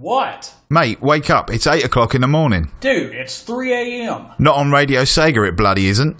What? 0.00 0.54
Mate, 0.70 1.02
wake 1.02 1.28
up. 1.28 1.50
It's 1.50 1.66
8 1.66 1.84
o'clock 1.84 2.14
in 2.14 2.22
the 2.22 2.26
morning. 2.26 2.70
Dude, 2.80 3.14
it's 3.14 3.42
3 3.42 3.74
a.m. 3.74 4.28
Not 4.38 4.56
on 4.56 4.72
Radio 4.72 5.02
Sega, 5.02 5.46
it 5.46 5.56
bloody 5.56 5.88
isn't. 5.88 6.16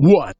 What? 0.00 0.39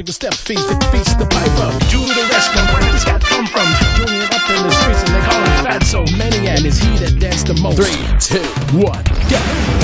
magical 0.00 0.14
step 0.14 0.34
feast 0.34 0.66
that 0.68 0.82
feast 0.92 1.18
the 1.18 1.26
piper. 1.26 1.84
Julie 1.88 2.14
the 2.14 2.26
rest 2.32 2.48
wrestler, 2.54 2.80
where 2.80 2.92
this 2.92 3.04
cat 3.04 3.20
come 3.20 3.46
from? 3.46 3.68
Julian 3.96 4.24
up 4.32 4.48
in 4.48 4.62
the 4.62 4.70
streets 4.70 5.02
and 5.04 5.14
they 5.14 5.20
call 5.20 5.40
him 5.44 5.64
Fatso. 5.64 6.16
Maniac 6.16 6.64
is 6.64 6.78
he 6.78 6.96
that 6.98 7.18
danced 7.18 7.46
the 7.46 7.54
most. 7.54 7.76
Three, 7.76 8.00
two, 8.18 8.42
one, 8.78 9.04
go. 9.28 9.79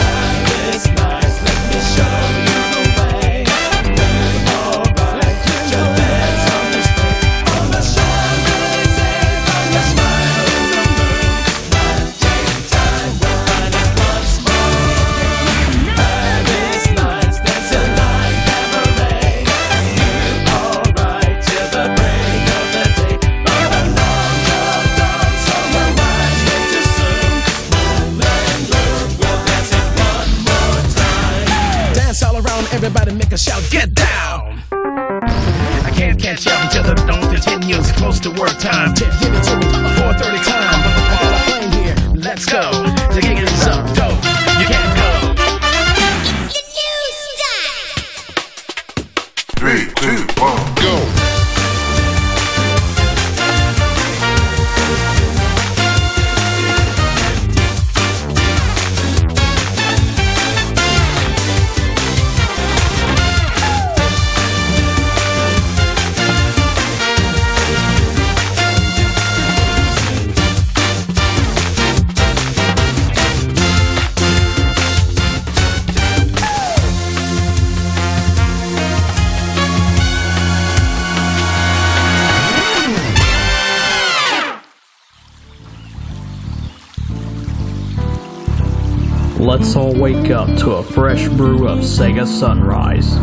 Wake 89.99 90.31
up 90.31 90.47
to 90.59 90.73
a 90.73 90.83
fresh 90.83 91.27
brew 91.29 91.67
of 91.67 91.79
Sega 91.79 92.27
Sunrise. 92.27 93.15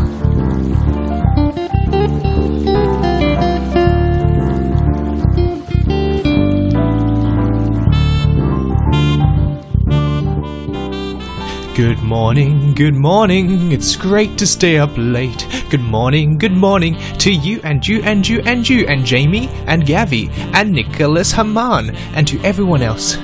Good 11.75 11.99
morning, 11.99 12.73
good 12.73 12.95
morning. 12.95 13.71
It's 13.71 13.95
great 13.95 14.37
to 14.39 14.47
stay 14.47 14.77
up 14.79 14.91
late. 14.95 15.47
Good 15.69 15.81
morning, 15.81 16.39
good 16.39 16.53
morning 16.53 16.97
to 17.19 17.31
you 17.31 17.61
and 17.63 17.87
you 17.87 18.01
and 18.01 18.27
you 18.27 18.41
and 18.45 18.67
you 18.67 18.87
and 18.87 19.05
Jamie 19.05 19.47
and 19.67 19.83
Gavi 19.83 20.29
and 20.53 20.71
Nicholas 20.71 21.31
Haman 21.31 21.95
and 22.15 22.27
to 22.27 22.39
everyone 22.41 22.81
else 22.81 23.17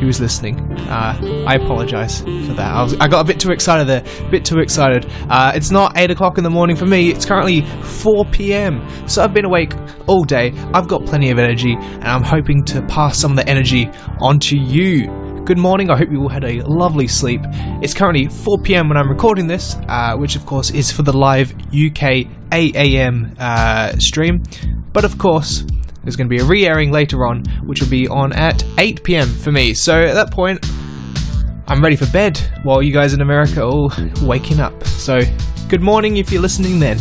who's 0.00 0.20
listening. 0.20 0.65
Uh, 0.88 1.44
I 1.46 1.54
apologize 1.54 2.20
for 2.20 2.54
that. 2.54 2.72
I, 2.74 2.82
was, 2.82 2.94
I 2.94 3.08
got 3.08 3.20
a 3.20 3.24
bit 3.24 3.40
too 3.40 3.50
excited 3.50 3.86
there. 3.86 4.04
A 4.26 4.30
bit 4.30 4.44
too 4.44 4.58
excited. 4.58 5.06
Uh, 5.28 5.52
it's 5.54 5.70
not 5.70 5.96
8 5.96 6.10
o'clock 6.10 6.38
in 6.38 6.44
the 6.44 6.50
morning 6.50 6.76
for 6.76 6.86
me. 6.86 7.10
It's 7.10 7.24
currently 7.24 7.62
4 7.82 8.24
p.m. 8.26 8.86
So 9.08 9.22
I've 9.22 9.34
been 9.34 9.44
awake 9.44 9.72
all 10.06 10.24
day. 10.24 10.52
I've 10.72 10.88
got 10.88 11.04
plenty 11.04 11.30
of 11.30 11.38
energy 11.38 11.74
and 11.74 12.04
I'm 12.04 12.22
hoping 12.22 12.64
to 12.64 12.82
pass 12.82 13.18
some 13.18 13.32
of 13.32 13.36
the 13.36 13.48
energy 13.48 13.90
on 14.20 14.38
to 14.40 14.56
you. 14.56 15.10
Good 15.44 15.58
morning. 15.58 15.90
I 15.90 15.96
hope 15.96 16.10
you 16.10 16.20
all 16.20 16.28
had 16.28 16.44
a 16.44 16.62
lovely 16.62 17.06
sleep. 17.06 17.40
It's 17.80 17.94
currently 17.94 18.26
4 18.26 18.58
p.m. 18.58 18.88
when 18.88 18.96
I'm 18.98 19.08
recording 19.08 19.46
this, 19.46 19.76
uh, 19.88 20.16
which 20.16 20.34
of 20.34 20.44
course 20.44 20.70
is 20.70 20.90
for 20.90 21.02
the 21.02 21.12
live 21.12 21.54
UK 21.68 22.26
8 22.52 22.76
a.m. 22.76 23.34
Uh, 23.38 23.96
stream. 23.98 24.42
But 24.92 25.04
of 25.04 25.18
course, 25.18 25.64
there's 26.06 26.14
going 26.14 26.30
to 26.30 26.34
be 26.34 26.40
a 26.40 26.44
re 26.44 26.64
airing 26.64 26.92
later 26.92 27.26
on, 27.26 27.44
which 27.64 27.82
will 27.82 27.90
be 27.90 28.06
on 28.06 28.32
at 28.32 28.64
8 28.78 29.02
p.m. 29.02 29.28
for 29.28 29.50
me. 29.50 29.74
So 29.74 30.00
at 30.00 30.14
that 30.14 30.30
point, 30.30 30.64
I'm 31.66 31.82
ready 31.82 31.96
for 31.96 32.06
bed 32.06 32.38
while 32.62 32.80
you 32.80 32.92
guys 32.92 33.12
in 33.12 33.20
America 33.20 33.60
are 33.62 33.68
all 33.68 33.92
waking 34.22 34.60
up. 34.60 34.84
So 34.84 35.20
good 35.68 35.82
morning 35.82 36.16
if 36.16 36.30
you're 36.30 36.40
listening 36.40 36.78
then. 36.78 36.98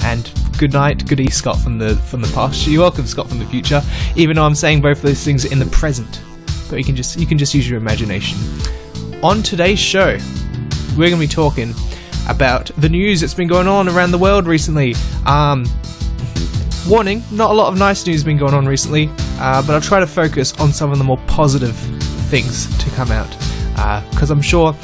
And 0.00 0.32
good 0.56 0.72
night, 0.72 1.06
good 1.06 1.32
Scott 1.32 1.58
from 1.58 1.78
the 1.78 1.96
from 1.96 2.22
the 2.22 2.32
past. 2.32 2.66
You're 2.66 2.82
welcome, 2.82 3.06
Scott 3.06 3.28
from 3.28 3.40
the 3.40 3.46
future. 3.46 3.82
Even 4.16 4.36
though 4.36 4.44
I'm 4.44 4.54
saying 4.54 4.80
both 4.80 4.98
of 4.98 5.02
those 5.02 5.24
things 5.24 5.44
in 5.44 5.58
the 5.58 5.66
present 5.66 6.22
but 6.68 6.78
you 6.78 6.84
can 6.84 6.96
just 6.96 7.18
you 7.18 7.26
can 7.26 7.38
just 7.38 7.54
use 7.54 7.68
your 7.68 7.78
imagination. 7.78 8.38
On 9.22 9.42
today's 9.42 9.78
show, 9.78 10.16
we're 10.96 11.08
going 11.08 11.12
to 11.12 11.18
be 11.18 11.26
talking 11.26 11.74
about 12.28 12.70
the 12.78 12.88
news 12.88 13.20
that's 13.20 13.34
been 13.34 13.48
going 13.48 13.66
on 13.66 13.88
around 13.88 14.10
the 14.10 14.18
world 14.18 14.46
recently. 14.46 14.94
Um, 15.26 15.64
warning: 16.88 17.22
not 17.30 17.50
a 17.50 17.54
lot 17.54 17.72
of 17.72 17.78
nice 17.78 18.06
news 18.06 18.16
has 18.16 18.24
been 18.24 18.38
going 18.38 18.54
on 18.54 18.66
recently, 18.66 19.10
uh, 19.38 19.62
but 19.66 19.74
I'll 19.74 19.80
try 19.80 20.00
to 20.00 20.06
focus 20.06 20.58
on 20.58 20.72
some 20.72 20.90
of 20.90 20.98
the 20.98 21.04
more 21.04 21.18
positive 21.26 21.76
things 22.30 22.66
to 22.82 22.90
come 22.90 23.10
out 23.10 23.30
because 24.10 24.30
uh, 24.30 24.34
I'm 24.34 24.42
sure 24.42 24.74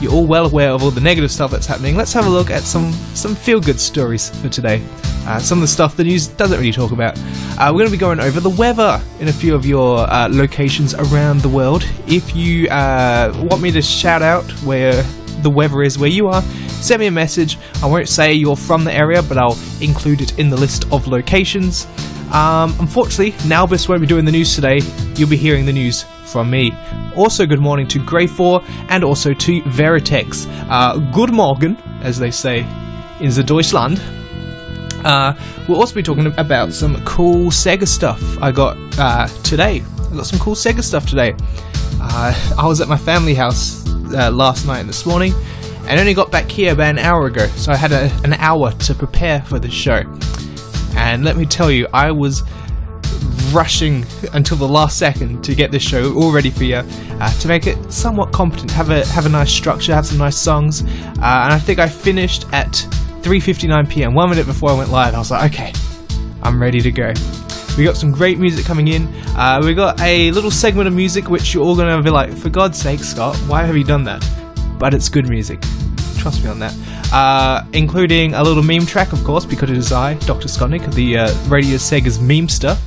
you're 0.00 0.12
all 0.12 0.26
well 0.26 0.46
aware 0.46 0.70
of 0.70 0.82
all 0.82 0.90
the 0.90 1.00
negative 1.00 1.30
stuff 1.30 1.50
that's 1.50 1.66
happening. 1.66 1.96
Let's 1.96 2.12
have 2.12 2.26
a 2.26 2.30
look 2.30 2.50
at 2.50 2.62
some 2.62 2.92
some 3.14 3.34
feel 3.34 3.60
good 3.60 3.78
stories 3.78 4.30
for 4.40 4.48
today. 4.48 4.84
Uh, 5.26 5.38
some 5.38 5.58
of 5.58 5.62
the 5.62 5.68
stuff 5.68 5.96
the 5.96 6.04
news 6.04 6.26
doesn't 6.26 6.58
really 6.58 6.72
talk 6.72 6.92
about. 6.92 7.18
Uh, 7.58 7.70
we're 7.72 7.78
going 7.78 7.86
to 7.86 7.92
be 7.92 7.96
going 7.96 8.20
over 8.20 8.40
the 8.40 8.50
weather 8.50 9.00
in 9.20 9.28
a 9.28 9.32
few 9.32 9.54
of 9.54 9.64
your 9.64 10.00
uh, 10.10 10.28
locations 10.30 10.94
around 10.94 11.40
the 11.40 11.48
world. 11.48 11.88
If 12.06 12.36
you 12.36 12.68
uh, 12.68 13.32
want 13.50 13.62
me 13.62 13.70
to 13.70 13.80
shout 13.80 14.20
out 14.20 14.44
where 14.64 15.02
the 15.42 15.48
weather 15.48 15.82
is 15.82 15.98
where 15.98 16.10
you 16.10 16.28
are, 16.28 16.42
send 16.84 17.00
me 17.00 17.06
a 17.06 17.10
message. 17.10 17.58
I 17.82 17.86
won't 17.86 18.08
say 18.08 18.34
you're 18.34 18.56
from 18.56 18.84
the 18.84 18.92
area, 18.92 19.22
but 19.22 19.38
I'll 19.38 19.58
include 19.80 20.20
it 20.20 20.38
in 20.38 20.50
the 20.50 20.56
list 20.56 20.84
of 20.92 21.06
locations. 21.06 21.86
Um, 22.30 22.74
unfortunately, 22.78 23.32
Nalbus 23.48 23.88
won't 23.88 24.00
be 24.00 24.06
doing 24.06 24.24
the 24.24 24.32
news 24.32 24.54
today. 24.54 24.80
You'll 25.14 25.30
be 25.30 25.36
hearing 25.36 25.64
the 25.64 25.72
news 25.72 26.04
from 26.26 26.50
me. 26.50 26.72
Also, 27.16 27.46
good 27.46 27.60
morning 27.60 27.86
to 27.88 28.00
Grey4 28.00 28.64
and 28.88 29.02
also 29.02 29.32
to 29.32 29.62
Veritex. 29.62 30.46
Uh, 30.68 30.98
good 31.12 31.32
morgen, 31.32 31.76
as 32.02 32.18
they 32.18 32.30
say 32.30 32.66
in 33.20 33.30
the 33.30 33.42
Deutschland. 33.42 34.00
Uh, 35.04 35.34
we'll 35.68 35.78
also 35.78 35.94
be 35.94 36.02
talking 36.02 36.26
about 36.38 36.72
some 36.72 37.02
cool 37.04 37.50
Sega 37.50 37.86
stuff 37.86 38.20
I 38.42 38.50
got 38.50 38.76
uh, 38.98 39.28
today. 39.42 39.82
I 40.10 40.16
got 40.16 40.26
some 40.26 40.38
cool 40.38 40.54
Sega 40.54 40.82
stuff 40.82 41.06
today. 41.06 41.34
Uh, 42.00 42.54
I 42.58 42.66
was 42.66 42.80
at 42.80 42.88
my 42.88 42.96
family 42.96 43.34
house 43.34 43.86
uh, 44.12 44.30
last 44.30 44.66
night 44.66 44.80
and 44.80 44.88
this 44.88 45.06
morning, 45.06 45.32
and 45.86 46.00
only 46.00 46.14
got 46.14 46.30
back 46.30 46.50
here 46.50 46.72
about 46.72 46.90
an 46.90 46.98
hour 46.98 47.26
ago, 47.26 47.46
so 47.48 47.72
I 47.72 47.76
had 47.76 47.92
a, 47.92 48.10
an 48.24 48.32
hour 48.34 48.72
to 48.72 48.94
prepare 48.94 49.42
for 49.42 49.58
this 49.58 49.72
show. 49.72 50.02
And 50.96 51.24
let 51.24 51.36
me 51.36 51.44
tell 51.44 51.70
you, 51.70 51.86
I 51.92 52.10
was 52.10 52.42
rushing 53.52 54.04
until 54.32 54.56
the 54.56 54.66
last 54.66 54.98
second 54.98 55.42
to 55.44 55.54
get 55.54 55.70
this 55.70 55.82
show 55.82 56.14
all 56.14 56.32
ready 56.32 56.50
for 56.50 56.64
you, 56.64 56.76
uh, 56.76 57.32
to 57.40 57.48
make 57.48 57.66
it 57.66 57.92
somewhat 57.92 58.32
competent, 58.32 58.70
have 58.70 58.90
a 58.90 59.06
have 59.06 59.26
a 59.26 59.28
nice 59.28 59.52
structure, 59.52 59.94
have 59.94 60.06
some 60.06 60.18
nice 60.18 60.36
songs, 60.36 60.82
uh, 60.82 60.86
and 60.86 61.52
I 61.52 61.58
think 61.58 61.78
I 61.78 61.88
finished 61.88 62.46
at 62.52 62.72
3:59 63.22 63.88
p.m. 63.88 64.14
One 64.14 64.30
minute 64.30 64.46
before 64.46 64.70
I 64.70 64.74
went 64.74 64.90
live, 64.90 65.14
I 65.14 65.18
was 65.18 65.30
like, 65.30 65.52
okay, 65.52 65.72
I'm 66.42 66.60
ready 66.60 66.80
to 66.80 66.90
go. 66.90 67.12
We 67.76 67.84
got 67.84 67.96
some 67.96 68.12
great 68.12 68.38
music 68.38 68.64
coming 68.64 68.88
in. 68.88 69.06
Uh, 69.36 69.60
we 69.64 69.74
got 69.74 70.00
a 70.00 70.30
little 70.30 70.50
segment 70.50 70.86
of 70.86 70.94
music 70.94 71.28
which 71.28 71.54
you're 71.54 71.64
all 71.64 71.76
gonna 71.76 72.00
be 72.02 72.10
like, 72.10 72.36
for 72.36 72.48
God's 72.48 72.78
sake, 72.78 73.00
Scott, 73.00 73.36
why 73.48 73.64
have 73.64 73.76
you 73.76 73.84
done 73.84 74.04
that? 74.04 74.43
But 74.78 74.94
it's 74.94 75.08
good 75.08 75.28
music. 75.28 75.60
Trust 76.18 76.42
me 76.42 76.50
on 76.50 76.58
that. 76.58 76.74
Uh, 77.12 77.64
including 77.72 78.34
a 78.34 78.42
little 78.42 78.62
meme 78.62 78.86
track, 78.86 79.12
of 79.12 79.22
course, 79.24 79.44
because 79.44 79.70
it 79.70 79.76
is 79.76 79.92
I, 79.92 80.14
Dr. 80.14 80.48
Skotnik, 80.48 80.92
the 80.94 81.18
uh, 81.18 81.34
Radio 81.48 81.76
Sega's 81.76 82.18
memester, 82.18 82.78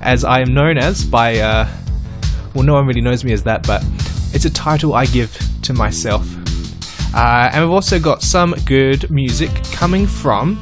as 0.00 0.24
I 0.24 0.40
am 0.40 0.54
known 0.54 0.78
as 0.78 1.04
by. 1.04 1.38
Uh, 1.38 1.68
well, 2.54 2.64
no 2.64 2.74
one 2.74 2.86
really 2.86 3.02
knows 3.02 3.22
me 3.22 3.32
as 3.32 3.42
that, 3.42 3.66
but 3.66 3.84
it's 4.32 4.46
a 4.46 4.50
title 4.50 4.94
I 4.94 5.06
give 5.06 5.38
to 5.62 5.72
myself. 5.72 6.26
Uh, 7.14 7.50
and 7.52 7.64
we've 7.64 7.72
also 7.72 7.98
got 7.98 8.22
some 8.22 8.54
good 8.64 9.10
music 9.10 9.50
coming 9.72 10.06
from 10.06 10.56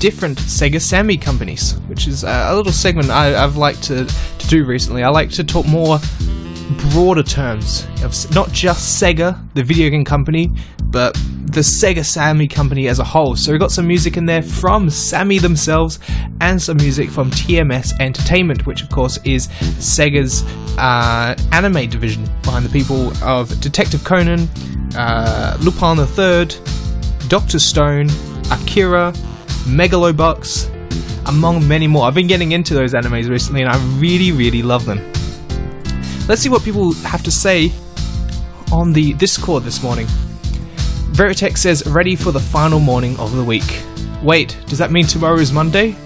different 0.00 0.38
Sega 0.38 0.80
Sammy 0.80 1.18
companies, 1.18 1.74
which 1.86 2.08
is 2.08 2.24
a 2.24 2.54
little 2.54 2.72
segment 2.72 3.10
I, 3.10 3.26
have 3.26 3.56
liked 3.56 3.82
to, 3.84 4.06
to 4.06 4.46
do 4.48 4.64
recently. 4.64 5.02
I 5.02 5.10
like 5.10 5.30
to 5.30 5.44
talk 5.44 5.66
more 5.66 5.98
broader 6.90 7.22
terms 7.22 7.86
of 8.02 8.34
not 8.34 8.50
just 8.52 9.02
Sega, 9.02 9.38
the 9.54 9.62
video 9.62 9.90
game 9.90 10.04
company, 10.04 10.50
but 10.84 11.14
the 11.14 11.60
Sega 11.60 12.04
Sammy 12.04 12.46
company 12.46 12.88
as 12.88 12.98
a 12.98 13.04
whole. 13.04 13.34
So 13.34 13.52
we 13.52 13.58
got 13.58 13.72
some 13.72 13.86
music 13.86 14.16
in 14.16 14.26
there 14.26 14.42
from 14.42 14.88
Sammy 14.88 15.38
themselves 15.38 15.98
and 16.40 16.60
some 16.60 16.76
music 16.76 17.10
from 17.10 17.30
TMS 17.30 17.92
Entertainment, 18.00 18.66
which 18.66 18.82
of 18.82 18.90
course 18.90 19.18
is 19.24 19.48
Sega's 19.78 20.44
uh, 20.78 21.34
anime 21.52 21.88
division 21.88 22.24
behind 22.42 22.64
the 22.64 22.70
people 22.70 23.12
of 23.22 23.60
Detective 23.60 24.04
Conan, 24.04 24.48
uh, 24.96 25.56
Lupin 25.60 25.96
the 25.96 26.06
Third, 26.06 26.54
Doctor 27.28 27.58
Stone, 27.58 28.08
Akira, 28.50 29.12
Megalobox, 29.66 30.68
among 31.28 31.66
many 31.66 31.86
more. 31.86 32.06
I've 32.06 32.14
been 32.14 32.26
getting 32.26 32.52
into 32.52 32.74
those 32.74 32.92
animes 32.92 33.28
recently 33.28 33.62
and 33.62 33.70
I 33.70 33.78
really, 33.98 34.32
really 34.32 34.62
love 34.62 34.84
them. 34.84 35.09
Let's 36.30 36.42
see 36.42 36.48
what 36.48 36.62
people 36.62 36.92
have 36.92 37.24
to 37.24 37.30
say 37.32 37.72
on 38.70 38.92
the 38.92 39.14
Discord 39.14 39.64
this 39.64 39.82
morning. 39.82 40.06
Veritex 41.10 41.58
says, 41.58 41.84
ready 41.88 42.14
for 42.14 42.30
the 42.30 42.38
final 42.38 42.78
morning 42.78 43.18
of 43.18 43.34
the 43.34 43.42
week. 43.42 43.82
Wait, 44.22 44.56
does 44.66 44.78
that 44.78 44.92
mean 44.92 45.06
tomorrow 45.06 45.40
is 45.40 45.50
Monday? 45.50 45.96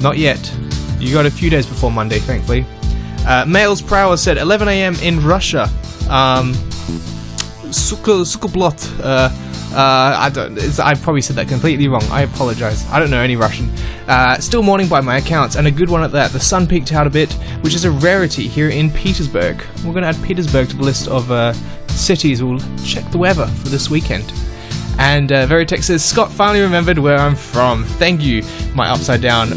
Not 0.00 0.18
yet. 0.18 0.54
You 0.98 1.14
got 1.14 1.24
a 1.24 1.30
few 1.30 1.48
days 1.48 1.64
before 1.64 1.90
Monday, 1.90 2.18
thankfully. 2.18 2.66
Uh, 3.26 3.46
Miles 3.46 3.80
Prower 3.80 4.18
said 4.18 4.36
11 4.36 4.68
a.m. 4.68 4.94
in 4.96 5.24
Russia. 5.24 5.62
Um, 6.10 6.52
Sukoblot 7.72 9.00
uh, 9.02 9.30
Uh, 9.76 10.16
I 10.16 10.30
don't. 10.30 10.58
I 10.78 10.94
probably 10.94 11.20
said 11.20 11.36
that 11.36 11.48
completely 11.48 11.86
wrong. 11.86 12.02
I 12.04 12.22
apologize. 12.22 12.88
I 12.88 12.98
don't 12.98 13.10
know 13.10 13.20
any 13.20 13.36
Russian. 13.36 13.68
Uh, 14.08 14.38
still 14.38 14.62
morning 14.62 14.88
by 14.88 15.02
my 15.02 15.18
accounts, 15.18 15.56
and 15.56 15.66
a 15.66 15.70
good 15.70 15.90
one 15.90 16.02
at 16.02 16.12
that. 16.12 16.30
The 16.30 16.40
sun 16.40 16.66
peaked 16.66 16.92
out 16.92 17.06
a 17.06 17.10
bit, 17.10 17.30
which 17.60 17.74
is 17.74 17.84
a 17.84 17.90
rarity 17.90 18.48
here 18.48 18.70
in 18.70 18.90
Petersburg. 18.90 19.62
We're 19.84 19.92
going 19.92 20.02
to 20.02 20.08
add 20.08 20.24
Petersburg 20.24 20.70
to 20.70 20.76
the 20.76 20.82
list 20.82 21.08
of 21.08 21.30
uh, 21.30 21.52
cities. 21.88 22.42
We'll 22.42 22.58
check 22.86 23.10
the 23.10 23.18
weather 23.18 23.46
for 23.46 23.68
this 23.68 23.90
weekend. 23.90 24.32
And 24.98 25.30
uh, 25.30 25.66
says 25.66 26.02
Scott 26.02 26.32
finally 26.32 26.62
remembered 26.62 26.98
where 26.98 27.18
I'm 27.18 27.36
from. 27.36 27.84
Thank 27.84 28.22
you, 28.22 28.42
my 28.74 28.88
upside 28.88 29.20
down 29.20 29.50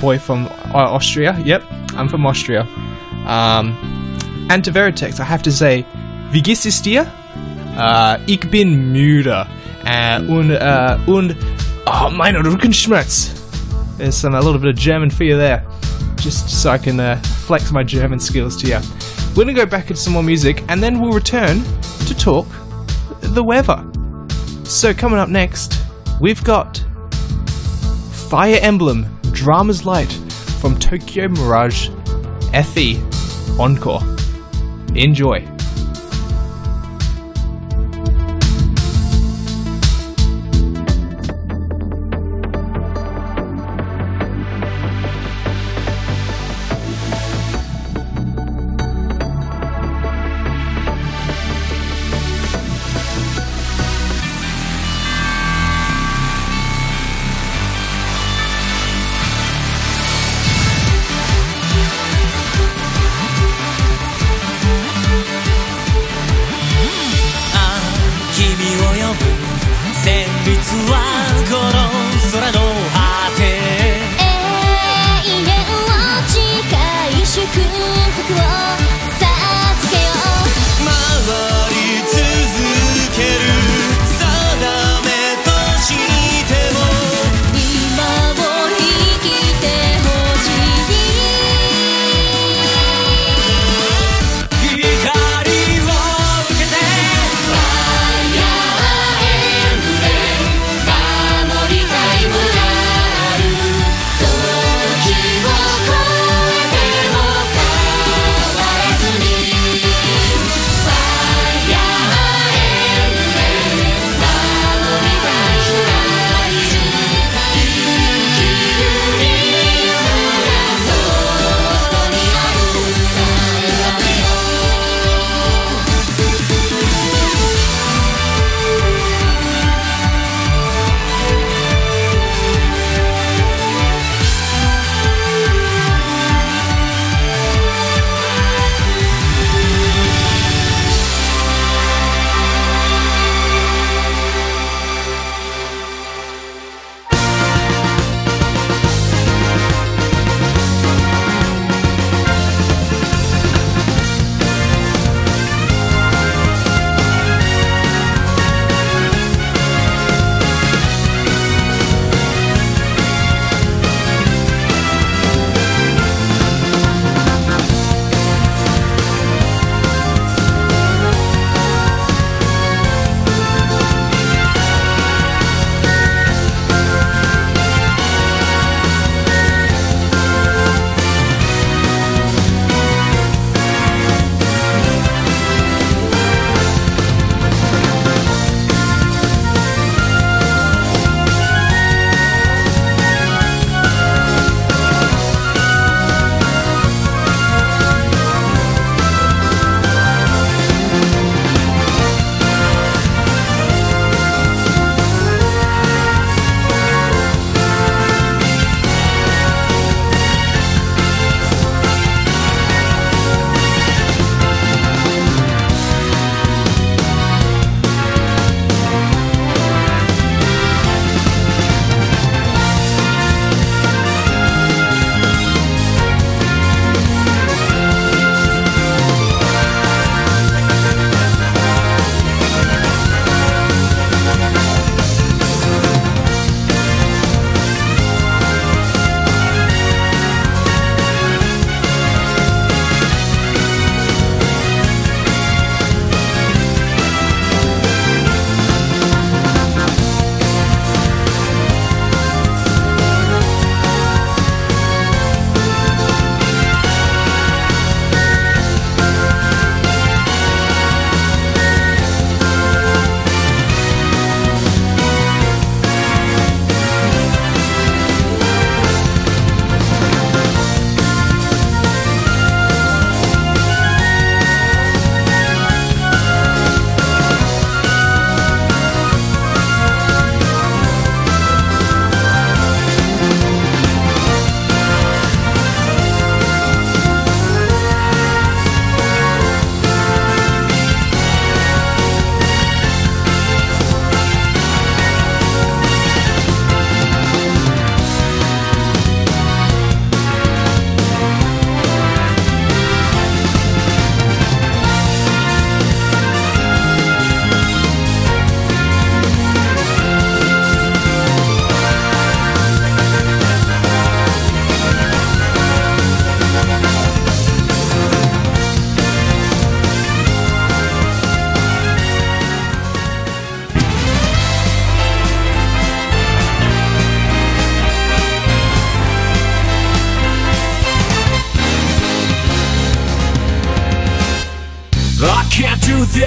boy 0.00 0.18
from 0.18 0.46
uh, 0.46 0.72
Austria. 0.74 1.38
Yep, 1.44 1.64
I'm 1.94 2.08
from 2.08 2.26
Austria. 2.26 2.62
Um, 3.24 3.76
and 4.50 4.64
to 4.64 4.72
Veritex, 4.72 5.20
I 5.20 5.24
have 5.24 5.44
to 5.44 5.52
say, 5.52 5.86
wie 6.32 7.19
ich 8.26 8.40
bin 8.50 8.92
müde. 8.92 9.46
Und, 10.28 10.50
uh, 10.50 10.98
und, 11.06 11.36
oh, 11.86 12.10
mein 12.10 12.36
Rückenschmerz. 12.36 13.34
There's 13.98 14.16
some, 14.16 14.34
a 14.34 14.40
little 14.40 14.58
bit 14.58 14.70
of 14.70 14.76
German 14.76 15.10
for 15.10 15.24
you 15.24 15.36
there. 15.36 15.64
Just 16.16 16.48
so 16.48 16.70
I 16.70 16.78
can 16.78 17.00
uh, 17.00 17.16
flex 17.46 17.72
my 17.72 17.82
German 17.82 18.18
skills 18.18 18.56
to 18.58 18.66
you. 18.66 18.78
We're 19.36 19.44
to 19.44 19.52
go 19.52 19.66
back 19.66 19.90
into 19.90 20.00
some 20.00 20.12
more 20.12 20.22
music, 20.22 20.64
and 20.68 20.82
then 20.82 21.00
we'll 21.00 21.12
return 21.12 21.62
to 22.06 22.14
talk 22.14 22.46
the 23.20 23.42
weather. 23.42 23.84
So, 24.64 24.92
coming 24.92 25.18
up 25.18 25.28
next, 25.28 25.80
we've 26.20 26.42
got 26.42 26.84
Fire 28.28 28.58
Emblem 28.60 29.06
Drama's 29.32 29.84
Light 29.84 30.12
from 30.60 30.78
Tokyo 30.78 31.28
Mirage 31.28 31.88
FE 32.52 33.00
Encore. 33.58 34.02
Enjoy. 34.94 35.46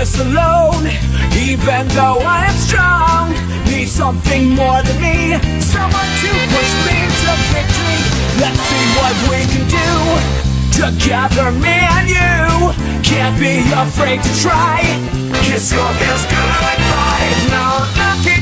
this 0.04 0.20
alone. 0.20 0.86
Even 1.48 1.88
though 1.96 2.20
I 2.20 2.52
am 2.52 2.58
strong 2.68 3.26
Need 3.72 3.88
something 3.88 4.50
more 4.50 4.82
than 4.84 4.98
me. 5.00 5.40
Someone 5.62 6.12
to 6.22 6.32
push 6.54 6.72
me 6.88 6.98
to 7.24 7.32
victory. 7.56 8.00
Let's 8.44 8.60
see 8.68 8.86
what 9.00 9.16
we 9.30 9.40
can 9.52 9.66
do. 9.80 9.92
Together, 10.76 11.48
me 11.66 11.78
and 11.96 12.08
you. 12.18 12.36
Can't 13.10 13.38
be 13.40 13.64
afraid 13.84 14.20
to 14.28 14.32
try. 14.44 14.84
Kiss 15.48 15.72
your 15.72 15.92
best 16.02 16.26
goodbye 16.30 16.78
Now 17.50 17.74
nothing 17.96 18.33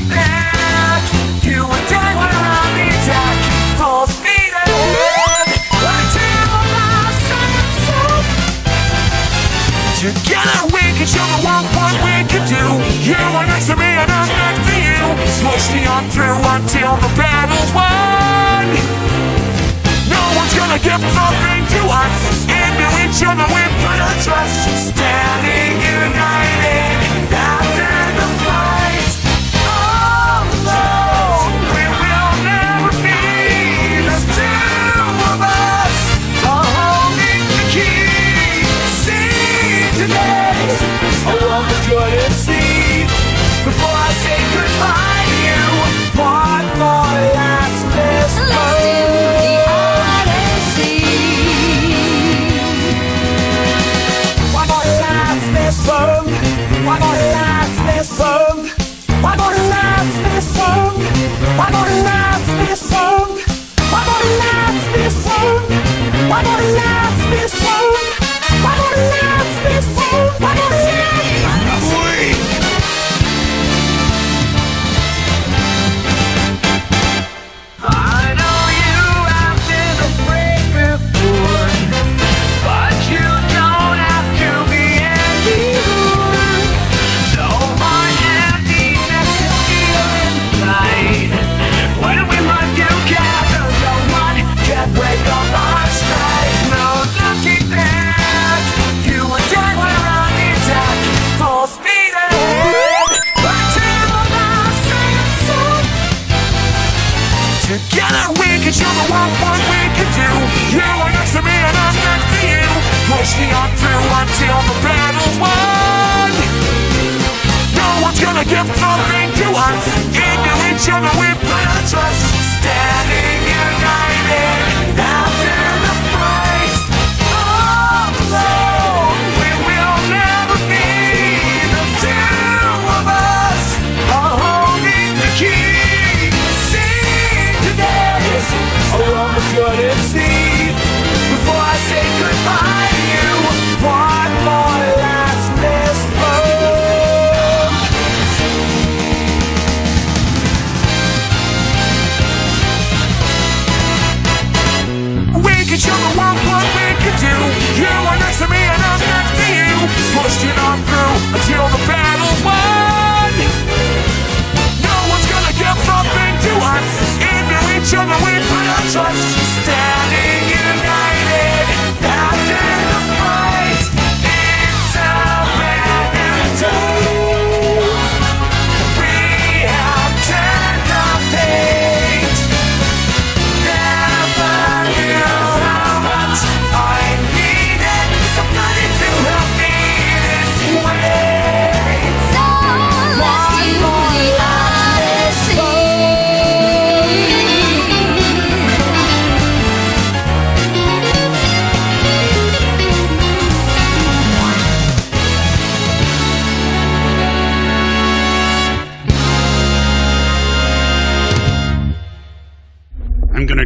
can 11.02 11.18
show 11.18 11.26
the 11.34 11.42
world 11.42 11.66
what 11.74 11.94
we 12.06 12.14
can 12.30 12.46
do. 12.46 12.64
You 13.02 13.18
are 13.18 13.46
next 13.46 13.66
to 13.66 13.74
me 13.74 13.90
and 13.90 14.06
I'm 14.06 14.30
next 14.30 14.62
to 14.70 14.74
you. 14.86 15.02
Smush 15.42 15.66
me 15.74 15.82
on 15.86 16.06
through 16.14 16.38
until 16.54 16.94
the 17.02 17.10
battle's 17.18 17.70
won. 17.74 18.70
No 20.06 20.22
one's 20.38 20.54
gonna 20.54 20.78
give 20.78 21.02
nothing 21.02 21.62
to 21.74 21.80
us. 21.90 22.46
Into 22.46 22.86
each 23.02 23.18
other 23.26 23.46
We 23.50 23.62
put 23.82 23.98
our 23.98 24.16
trust. 24.22 24.94
Standing 24.94 25.74
united. 25.82 27.11
enjoyed. 41.92 42.31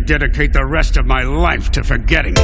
dedicate 0.07 0.53
the 0.53 0.65
rest 0.65 0.97
of 0.97 1.05
my 1.05 1.23
life 1.25 1.71
to 1.73 1.83
forgetting. 1.83 2.35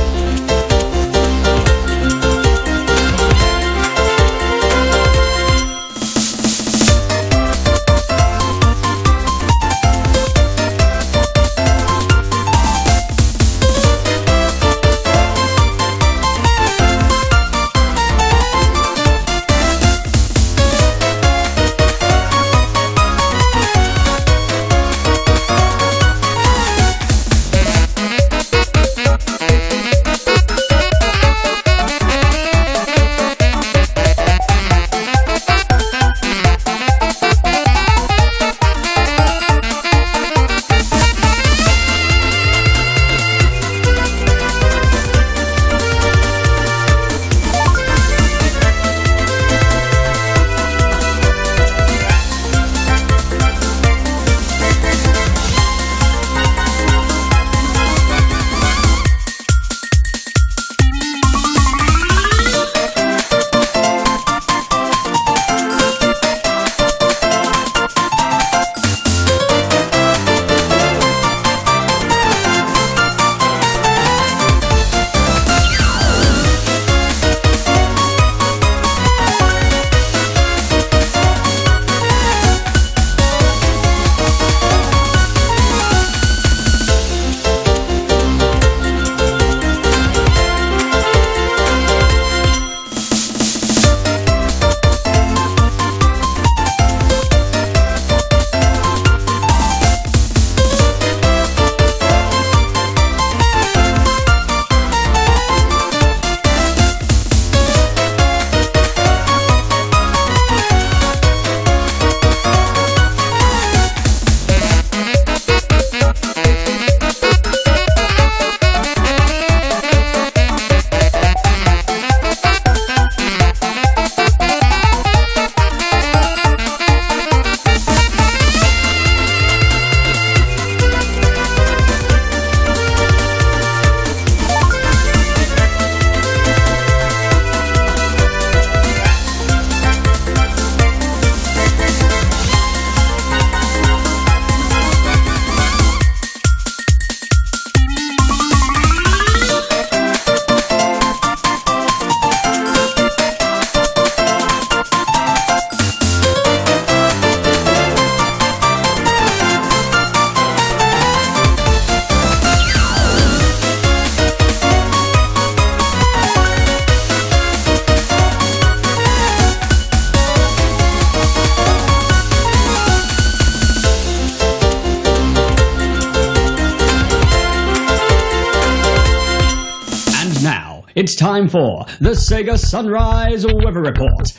It's 180.95 181.15
time 181.15 181.49
for 181.49 181.87
the 182.01 182.11
Sega 182.11 182.59
Sunrise 182.59 183.47
Weather 183.47 183.81
Report. 183.81 184.31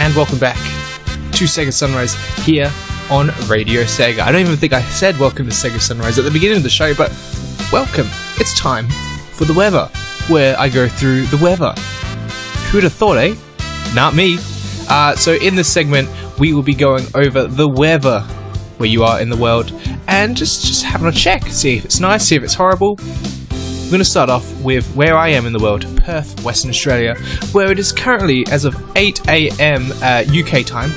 And 0.00 0.12
welcome 0.16 0.40
back 0.40 0.56
to 0.56 1.44
Sega 1.44 1.72
Sunrise 1.72 2.14
here 2.44 2.72
on 3.08 3.28
Radio 3.46 3.82
Sega. 3.82 4.22
I 4.22 4.32
don't 4.32 4.40
even 4.40 4.56
think 4.56 4.72
I 4.72 4.82
said 4.82 5.16
welcome 5.18 5.46
to 5.46 5.52
Sega 5.52 5.80
Sunrise 5.80 6.18
at 6.18 6.24
the 6.24 6.30
beginning 6.32 6.56
of 6.56 6.64
the 6.64 6.70
show, 6.70 6.92
but 6.92 7.12
welcome. 7.70 8.08
It's 8.40 8.58
time 8.58 8.88
for 9.34 9.44
the 9.44 9.54
weather, 9.54 9.88
where 10.26 10.58
I 10.58 10.68
go 10.68 10.88
through 10.88 11.26
the 11.26 11.36
weather. 11.36 11.72
Who 12.70 12.78
would 12.78 12.84
have 12.84 12.94
thought, 12.94 13.18
eh? 13.18 13.36
Not 13.94 14.16
me. 14.16 14.38
Uh, 14.88 15.14
so, 15.14 15.34
in 15.34 15.54
this 15.54 15.72
segment, 15.72 16.08
we 16.40 16.52
will 16.52 16.64
be 16.64 16.74
going 16.74 17.06
over 17.14 17.46
the 17.46 17.68
weather 17.68 18.26
where 18.78 18.88
you 18.88 19.04
are 19.04 19.20
in 19.20 19.30
the 19.30 19.36
world 19.36 19.72
and 20.08 20.36
just, 20.36 20.64
just 20.64 20.84
having 20.84 21.06
a 21.08 21.12
check, 21.12 21.44
see 21.46 21.76
if 21.76 21.84
it's 21.84 22.00
nice, 22.00 22.26
see 22.26 22.36
if 22.36 22.42
it's 22.42 22.54
horrible. 22.54 22.96
I'm 23.00 23.90
going 23.90 23.98
to 23.98 24.04
start 24.04 24.30
off 24.30 24.50
with 24.62 24.86
where 24.94 25.16
I 25.16 25.28
am 25.28 25.46
in 25.46 25.52
the 25.52 25.58
world, 25.58 25.86
Perth, 25.98 26.42
Western 26.42 26.70
Australia, 26.70 27.14
where 27.52 27.70
it 27.70 27.78
is 27.78 27.92
currently, 27.92 28.46
as 28.50 28.64
of 28.64 28.74
8 28.96 29.28
a.m. 29.28 29.92
Uh, 30.02 30.24
UK 30.26 30.64
time, 30.64 30.90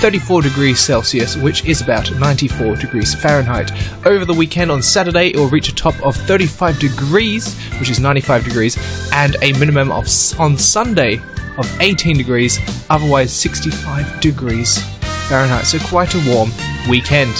34 0.00 0.40
degrees 0.40 0.80
Celsius, 0.80 1.36
which 1.36 1.66
is 1.66 1.82
about 1.82 2.10
94 2.18 2.76
degrees 2.76 3.14
Fahrenheit. 3.14 3.70
Over 4.06 4.24
the 4.24 4.32
weekend 4.32 4.70
on 4.70 4.82
Saturday, 4.82 5.28
it 5.28 5.36
will 5.36 5.50
reach 5.50 5.68
a 5.68 5.74
top 5.74 5.94
of 6.02 6.16
35 6.16 6.78
degrees, 6.78 7.54
which 7.78 7.90
is 7.90 8.00
95 8.00 8.44
degrees, 8.44 8.78
and 9.12 9.36
a 9.42 9.52
minimum 9.58 9.92
of 9.92 10.08
on 10.40 10.56
Sunday 10.56 11.20
of 11.58 11.80
18 11.80 12.16
degrees, 12.16 12.58
otherwise 12.88 13.30
65 13.30 14.20
degrees 14.22 14.82
Fahrenheit. 15.30 15.64
So 15.64 15.78
quite 15.78 16.12
a 16.16 16.22
warm 16.28 16.50
weekend. 16.88 17.32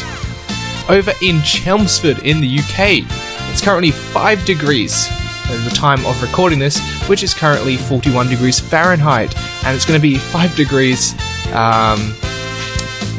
Over 0.89 1.13
in 1.23 1.43
Chelmsford 1.43 2.21
in 2.21 2.41
the 2.41 2.61
UK, 2.61 3.05
it's 3.51 3.61
currently 3.61 3.91
5 3.91 4.45
degrees 4.45 5.09
at 5.11 5.69
the 5.69 5.75
time 5.75 6.07
of 6.07 6.23
recording 6.23 6.61
this, 6.61 6.79
which 7.09 7.25
is 7.25 7.35
currently 7.35 7.77
41 7.77 8.29
degrees 8.29 8.61
Fahrenheit, 8.61 9.37
and 9.65 9.75
it's 9.75 9.85
going 9.85 9.99
to 9.99 10.03
be 10.03 10.17
5 10.19 10.55
degrees. 10.55 11.15
Um, 11.53 12.15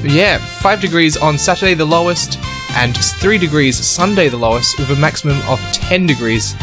yeah, 0.03 0.37
5 0.37 0.79
degrees 0.79 1.17
on 1.17 1.37
Saturday, 1.37 1.73
the 1.73 1.83
lowest, 1.83 2.39
and 2.77 2.95
3 2.95 3.37
degrees 3.37 3.75
Sunday, 3.75 4.29
the 4.29 4.37
lowest, 4.37 4.79
with 4.79 4.89
a 4.91 4.95
maximum 4.95 5.37
of 5.49 5.59
10 5.73 6.05
degrees, 6.05 6.53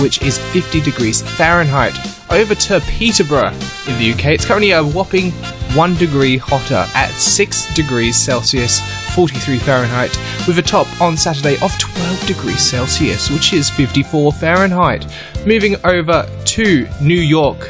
which 0.00 0.22
is 0.22 0.38
50 0.52 0.80
degrees 0.80 1.22
Fahrenheit. 1.22 1.96
Over 2.32 2.56
to 2.56 2.80
Peterborough 2.80 3.52
in 3.86 3.98
the 3.98 4.12
UK, 4.12 4.26
it's 4.34 4.44
currently 4.44 4.72
a 4.72 4.82
whopping 4.82 5.32
1 5.74 5.94
degree 5.96 6.36
hotter 6.36 6.86
at 6.94 7.10
6 7.10 7.74
degrees 7.74 8.16
Celsius, 8.16 8.80
43 9.14 9.58
Fahrenheit, 9.58 10.16
with 10.46 10.58
a 10.58 10.62
top 10.62 10.86
on 11.00 11.16
Saturday 11.16 11.54
of 11.62 11.76
12 11.78 12.26
degrees 12.26 12.60
Celsius, 12.60 13.28
which 13.30 13.52
is 13.52 13.68
54 13.70 14.32
Fahrenheit. 14.32 15.06
Moving 15.44 15.74
over 15.84 16.28
to 16.44 16.88
New 17.00 17.20
York, 17.20 17.68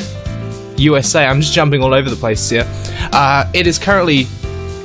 USA. 0.76 1.24
I'm 1.24 1.40
just 1.40 1.54
jumping 1.54 1.82
all 1.82 1.94
over 1.94 2.10
the 2.10 2.16
place 2.16 2.50
here. 2.50 2.66
Uh, 3.12 3.50
it 3.54 3.66
is 3.66 3.78
currently 3.78 4.26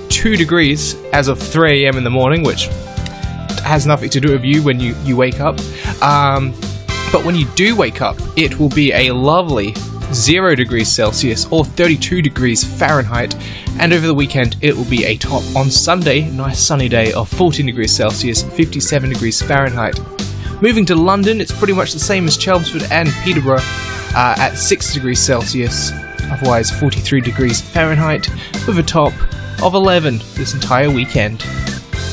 2 0.08 0.38
degrees 0.38 0.96
as 1.12 1.28
of 1.28 1.40
3 1.40 1.86
a.m. 1.86 1.98
in 1.98 2.06
the 2.06 2.10
morning, 2.10 2.44
which 2.44 2.68
has 3.66 3.86
nothing 3.86 4.10
to 4.12 4.22
do 4.22 4.32
with 4.32 4.46
you 4.46 4.64
when 4.64 4.80
you, 4.80 4.96
you 5.04 5.18
wake 5.18 5.42
up. 5.42 5.60
Um, 6.02 6.52
but 7.12 7.26
when 7.26 7.36
you 7.36 7.48
do 7.56 7.76
wake 7.76 8.02
up, 8.02 8.18
it 8.38 8.60
will 8.60 8.70
be 8.70 8.94
a 8.94 9.12
lovely 9.12 9.74
0 10.14 10.56
degrees 10.56 10.90
Celsius 10.92 11.46
or 11.52 11.64
32 11.64 12.22
degrees 12.22 12.64
Fahrenheit. 12.64 13.36
And 13.80 13.94
over 13.94 14.08
the 14.08 14.14
weekend, 14.14 14.56
it 14.62 14.76
will 14.76 14.86
be 14.86 15.06
a 15.06 15.18
top 15.18 15.44
on 15.56 15.70
Sunday, 15.70 16.30
nice 16.32 16.60
sunny 16.60 16.90
day 16.90 17.14
of 17.14 17.30
14 17.30 17.66
degrees 17.66 17.92
Celsius, 17.92 18.44
57 18.44 19.10
degrees 19.10 19.42
Fahrenheit. 19.42 20.00
Moving 20.62 20.86
to 20.86 20.96
London, 20.96 21.40
it's 21.40 21.58
pretty 21.58 21.74
much 21.74 21.94
the 21.94 22.00
same 22.00 22.28
as 22.28 22.38
Chelmsford 22.38 22.84
and 22.92 23.10
Peterborough 23.24 23.60
uh, 24.16 24.36
at 24.38 24.56
6 24.56 24.94
degrees 24.94 25.20
Celsius, 25.20 25.92
otherwise 26.32 26.72
43 26.72 27.22
degrees 27.22 27.62
Fahrenheit, 27.62 28.28
with 28.68 28.80
a 28.80 28.84
top 28.84 29.14
of 29.64 29.74
11 29.74 30.20
this 30.34 30.54
entire 30.54 30.90
weekend. 30.90 31.46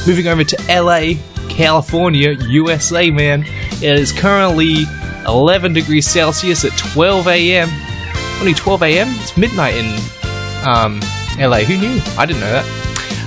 Moving 0.06 0.28
over 0.28 0.44
to 0.44 0.56
LA, 0.68 1.14
California, 1.48 2.32
USA, 2.48 3.10
man. 3.10 3.44
It 3.82 3.98
is 3.98 4.12
currently 4.12 4.84
11 5.26 5.72
degrees 5.72 6.06
Celsius 6.06 6.64
at 6.64 6.76
12 6.78 7.26
a.m. 7.28 7.68
Only 8.38 8.54
12 8.54 8.82
a.m.? 8.82 9.08
It's 9.20 9.36
midnight 9.36 9.74
in 9.74 9.86
um, 10.66 11.00
LA. 11.38 11.60
Who 11.60 11.76
knew? 11.78 12.00
I 12.18 12.26
didn't 12.26 12.40
know 12.40 12.52
that. 12.52 12.66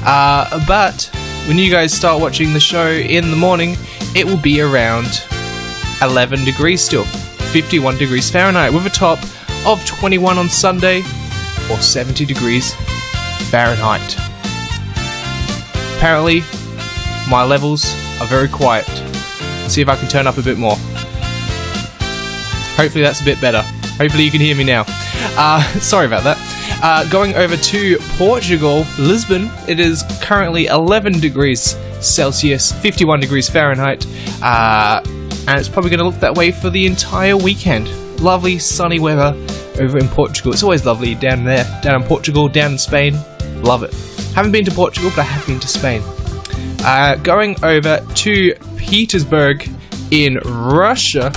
Uh, 0.06 0.65
but 0.67 1.10
when 1.48 1.58
you 1.58 1.72
guys 1.72 1.93
start 1.93 2.22
watching 2.22 2.54
the 2.54 2.60
show 2.60 2.89
in 2.91 3.32
the 3.32 3.38
morning, 3.38 3.76
it 4.15 4.26
will 4.26 4.38
be 4.38 4.62
around 4.62 5.24
11 6.02 6.45
degrees 6.45 6.82
still. 6.82 7.06
51 7.06 7.98
degrees 7.98 8.30
Fahrenheit 8.30 8.72
with 8.72 8.86
a 8.86 8.89
top 8.89 9.19
of 9.65 9.84
21 9.86 10.38
on 10.38 10.48
Sunday 10.48 11.00
or 11.72 11.78
70 11.80 12.26
degrees 12.26 12.74
Fahrenheit. 13.50 14.15
Apparently, 15.98 16.41
my 17.30 17.43
levels 17.43 17.91
are 18.22 18.28
very 18.28 18.48
quiet. 18.48 18.86
See 19.67 19.82
if 19.82 19.89
I 19.89 19.95
can 19.95 20.08
turn 20.08 20.28
up 20.28 20.38
a 20.38 20.43
bit 20.43 20.58
more. 20.58 20.76
Hopefully, 22.78 23.04
that's 23.04 23.22
a 23.22 23.26
bit 23.26 23.41
better. 23.41 23.63
Hopefully, 24.00 24.24
you 24.24 24.32
can 24.32 24.40
hear 24.40 24.56
me 24.56 24.64
now. 24.64 24.86
Uh, 25.38 25.62
sorry 25.80 26.06
about 26.06 26.24
that. 26.24 26.38
Uh, 26.82 27.08
going 27.10 27.36
over 27.36 27.58
to 27.58 27.98
Portugal, 28.18 28.86
Lisbon, 28.98 29.52
it 29.68 29.80
is 29.80 30.04
currently 30.22 30.68
11 30.68 31.20
degrees 31.20 31.76
Celsius, 32.00 32.72
51 32.72 33.20
degrees 33.20 33.50
Fahrenheit, 33.50 34.06
uh, 34.42 35.02
and 35.06 35.60
it's 35.60 35.68
probably 35.68 35.90
going 35.90 36.00
to 36.00 36.06
look 36.06 36.16
that 36.22 36.36
way 36.36 36.52
for 36.52 36.70
the 36.70 36.86
entire 36.86 37.36
weekend. 37.36 37.90
Lovely 38.22 38.58
sunny 38.58 39.00
weather 39.00 39.36
over 39.82 39.98
in 39.98 40.08
Portugal. 40.08 40.54
It's 40.54 40.64
always 40.64 40.86
lovely 40.86 41.16
down 41.16 41.44
there, 41.44 41.66
down 41.84 42.02
in 42.02 42.08
Portugal, 42.08 42.48
down 42.48 42.74
in 42.74 42.78
Spain. 42.78 43.16
Love 43.62 43.84
it. 43.84 43.94
Haven't 44.34 44.54
been 44.54 44.64
to 44.64 44.72
Portugal, 44.72 45.10
but 45.10 45.20
I 45.20 45.24
have 45.24 45.46
been 45.46 45.60
to 45.60 45.68
Spain. 45.68 46.02
Uh, 46.86 47.16
going 47.16 47.62
over 47.64 48.00
to 48.16 48.54
Petersburg 48.78 49.70
in 50.12 50.36
Russia. 50.46 51.34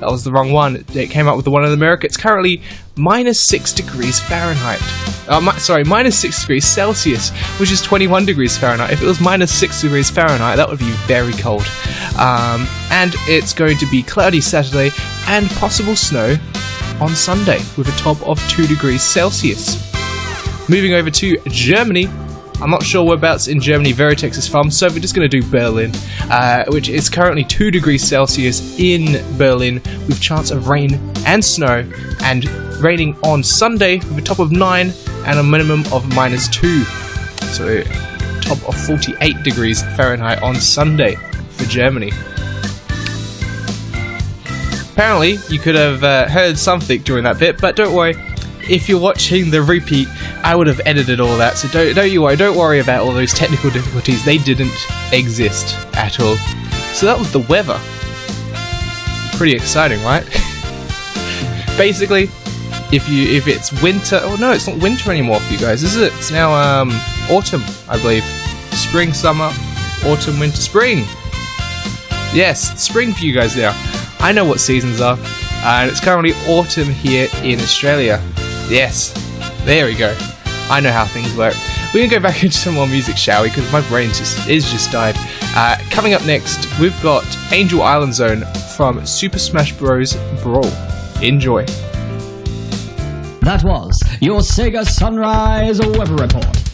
That 0.00 0.10
was 0.10 0.24
the 0.24 0.32
wrong 0.32 0.52
one. 0.52 0.84
It 0.94 1.10
came 1.10 1.26
up 1.26 1.36
with 1.36 1.44
the 1.46 1.50
one 1.50 1.64
in 1.64 1.72
America. 1.72 2.06
It's 2.06 2.16
currently 2.18 2.62
minus 2.96 3.40
6 3.40 3.72
degrees 3.72 4.20
Fahrenheit. 4.20 4.80
Uh, 5.28 5.40
mi- 5.40 5.58
sorry, 5.58 5.84
minus 5.84 6.18
6 6.18 6.40
degrees 6.42 6.66
Celsius, 6.66 7.30
which 7.58 7.70
is 7.70 7.80
21 7.80 8.26
degrees 8.26 8.58
Fahrenheit. 8.58 8.92
If 8.92 9.02
it 9.02 9.06
was 9.06 9.20
minus 9.20 9.52
6 9.58 9.80
degrees 9.80 10.10
Fahrenheit, 10.10 10.56
that 10.56 10.68
would 10.68 10.78
be 10.78 10.90
very 11.06 11.32
cold. 11.32 11.66
Um, 12.18 12.66
and 12.90 13.14
it's 13.26 13.54
going 13.54 13.78
to 13.78 13.90
be 13.90 14.02
cloudy 14.02 14.40
Saturday 14.40 14.90
and 15.28 15.48
possible 15.52 15.96
snow 15.96 16.36
on 17.00 17.10
Sunday 17.14 17.58
with 17.76 17.88
a 17.88 17.98
top 17.98 18.20
of 18.26 18.38
2 18.48 18.66
degrees 18.66 19.02
Celsius. 19.02 19.82
Moving 20.68 20.92
over 20.94 21.10
to 21.10 21.38
Germany. 21.48 22.08
I'm 22.60 22.70
not 22.70 22.82
sure 22.82 23.04
whereabouts 23.04 23.48
in 23.48 23.60
Germany 23.60 23.92
Veritex 23.92 24.38
is 24.38 24.48
from, 24.48 24.70
so 24.70 24.88
we're 24.88 24.98
just 24.98 25.14
going 25.14 25.28
to 25.28 25.40
do 25.40 25.46
Berlin, 25.50 25.92
uh, 26.22 26.64
which 26.68 26.88
is 26.88 27.10
currently 27.10 27.44
2 27.44 27.70
degrees 27.70 28.02
Celsius 28.02 28.78
in 28.78 29.22
Berlin 29.36 29.74
with 30.08 30.20
chance 30.20 30.50
of 30.50 30.68
rain 30.68 30.94
and 31.26 31.44
snow, 31.44 31.88
and 32.22 32.48
raining 32.80 33.14
on 33.22 33.42
Sunday 33.42 33.96
with 33.96 34.16
a 34.18 34.22
top 34.22 34.38
of 34.38 34.52
9 34.52 34.92
and 35.26 35.38
a 35.38 35.42
minimum 35.42 35.84
of 35.92 36.08
minus 36.14 36.48
2. 36.48 36.84
So, 37.52 37.82
top 38.40 38.66
of 38.66 38.74
48 38.86 39.42
degrees 39.42 39.82
Fahrenheit 39.94 40.42
on 40.42 40.54
Sunday 40.54 41.16
for 41.50 41.64
Germany. 41.64 42.10
Apparently, 44.92 45.36
you 45.50 45.58
could 45.58 45.74
have 45.74 46.02
uh, 46.02 46.26
heard 46.26 46.56
something 46.56 47.02
during 47.02 47.24
that 47.24 47.38
bit, 47.38 47.60
but 47.60 47.76
don't 47.76 47.94
worry. 47.94 48.14
If 48.68 48.88
you're 48.88 49.00
watching 49.00 49.50
the 49.50 49.62
repeat, 49.62 50.08
I 50.42 50.56
would 50.56 50.66
have 50.66 50.80
edited 50.84 51.20
all 51.20 51.36
that, 51.38 51.56
so 51.56 51.68
don't 51.68 51.94
don't 51.94 52.10
you 52.10 52.22
worry. 52.22 52.36
Don't 52.36 52.56
worry 52.56 52.80
about 52.80 53.02
all 53.04 53.12
those 53.12 53.32
technical 53.32 53.70
difficulties. 53.70 54.24
They 54.24 54.38
didn't 54.38 54.74
exist 55.12 55.76
at 55.94 56.18
all. 56.18 56.36
So 56.92 57.06
that 57.06 57.16
was 57.18 57.32
the 57.32 57.40
weather. 57.40 57.78
Pretty 59.36 59.54
exciting, 59.54 60.02
right? 60.02 60.24
Basically, 61.76 62.24
if 62.92 63.08
you 63.08 63.36
if 63.36 63.46
it's 63.46 63.70
winter, 63.82 64.18
oh 64.22 64.36
no, 64.36 64.52
it's 64.52 64.66
not 64.66 64.78
winter 64.82 65.10
anymore 65.10 65.38
for 65.40 65.52
you 65.52 65.58
guys, 65.58 65.82
is 65.82 65.96
it? 65.96 66.12
It's 66.14 66.30
now 66.30 66.52
um 66.52 66.90
autumn, 67.30 67.62
I 67.88 68.00
believe. 68.00 68.24
Spring, 68.72 69.12
summer, 69.12 69.50
autumn, 70.04 70.40
winter, 70.40 70.56
spring. 70.56 71.04
Yes, 72.34 72.82
spring 72.82 73.12
for 73.12 73.24
you 73.24 73.32
guys 73.32 73.56
now. 73.56 73.72
I 74.18 74.32
know 74.32 74.44
what 74.44 74.58
seasons 74.58 75.00
are, 75.00 75.18
and 75.64 75.90
it's 75.90 76.00
currently 76.00 76.32
autumn 76.48 76.88
here 76.88 77.28
in 77.42 77.60
Australia. 77.60 78.22
Yes, 78.68 79.12
there 79.64 79.86
we 79.86 79.94
go. 79.94 80.16
I 80.68 80.80
know 80.80 80.90
how 80.90 81.04
things 81.04 81.34
work. 81.36 81.54
We're 81.94 82.08
gonna 82.08 82.20
go 82.20 82.20
back 82.20 82.42
into 82.42 82.56
some 82.56 82.74
more 82.74 82.88
music, 82.88 83.16
shall 83.16 83.42
we? 83.42 83.48
Because 83.50 83.70
my 83.72 83.80
brain 83.88 84.08
just 84.08 84.48
is 84.48 84.70
just 84.70 84.90
died. 84.90 85.14
Uh, 85.54 85.76
coming 85.90 86.14
up 86.14 86.24
next, 86.26 86.78
we've 86.80 87.00
got 87.02 87.24
Angel 87.52 87.82
Island 87.82 88.14
Zone 88.14 88.44
from 88.76 89.06
Super 89.06 89.38
Smash 89.38 89.72
Bros. 89.72 90.14
Brawl. 90.42 90.66
Enjoy. 91.22 91.64
That 93.42 93.62
was 93.64 94.02
your 94.20 94.40
Sega 94.40 94.84
Sunrise 94.84 95.80
Weather 95.80 96.16
Report. 96.16 96.65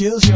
Like 0.00 0.31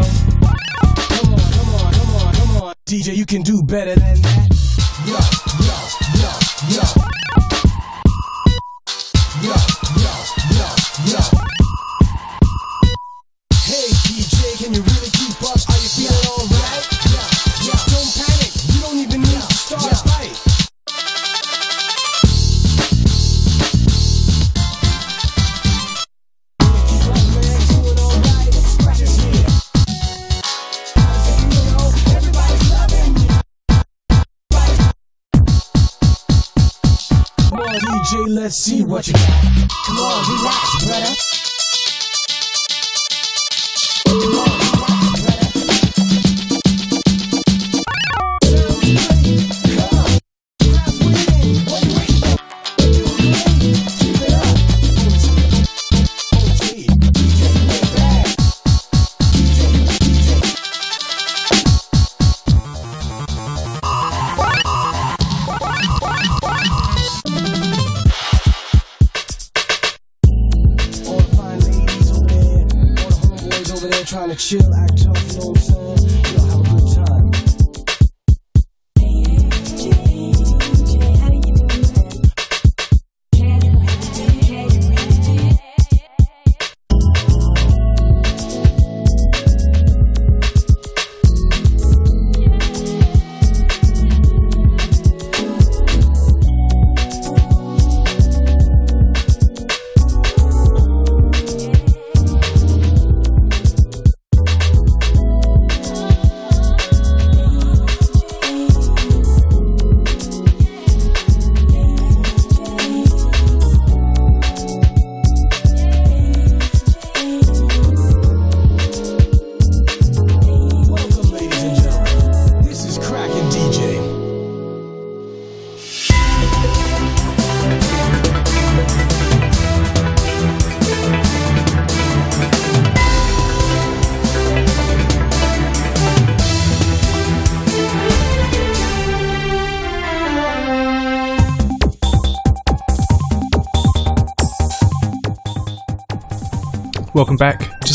what 38.87 39.07
you 39.07 39.13
got. 39.15 39.69
Come 39.87 39.99
on, 39.99 40.39
relax, 40.39 40.85
brother. 40.85 41.46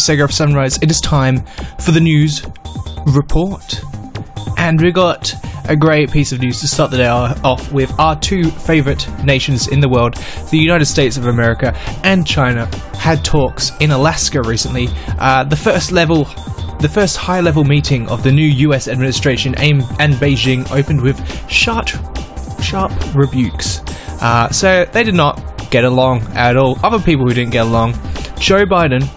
Sega 0.02 0.24
of 0.24 0.34
Sunrise. 0.34 0.78
It 0.82 0.89
is 0.89 0.99
time 0.99 1.45
for 1.80 1.91
the 1.91 1.99
news 1.99 2.43
report. 3.06 3.82
And 4.58 4.82
we 4.82 4.91
got 4.91 5.34
a 5.70 5.76
great 5.76 6.12
piece 6.12 6.32
of 6.32 6.41
news 6.41 6.60
to 6.62 6.68
start 6.68 6.89
the 6.91 6.97
day 6.97 7.08
off 7.08 7.72
with 7.72 7.97
our 7.99 8.20
two 8.20 8.45
favorite 8.45 9.08
nations 9.24 9.68
in 9.68 9.80
the 9.80 9.88
world, 9.88 10.16
the 10.49 10.58
United 10.58 10.86
States 10.86 11.18
of 11.18 11.28
America 11.28 11.76
and 12.04 12.26
China, 12.26 12.66
had 12.97 13.24
talks 13.24 13.72
in 13.80 13.91
Alaska 13.91 14.41
recently. 14.41 14.88
Uh, 15.20 15.43
the 15.43 15.56
first 15.56 15.91
level, 15.91 16.26
the 16.80 16.89
first 16.91 17.18
high-level 17.18 17.64
meeting 17.64 18.10
of 18.10 18.24
the 18.24 18.32
new 18.32 18.47
U.S. 18.68 18.88
administration 18.88 19.54
and 19.56 19.82
Beijing 20.16 20.70
opened 20.72 21.02
with 21.02 21.20
sharp, 21.49 21.89
sharp 22.62 22.91
rebukes. 23.14 23.82
Uh, 24.20 24.49
so 24.49 24.86
they 24.86 25.04
did 25.04 25.16
not 25.16 25.70
get 25.70 25.84
along 25.84 26.24
at 26.34 26.58
all. 26.58 26.78
Other 26.84 26.99
people 26.99 27.28
who 27.28 27.34
didn't 27.36 27.52
get 27.52 27.66
along, 27.66 27.93
Joe 28.39 28.66
Biden 28.66 29.08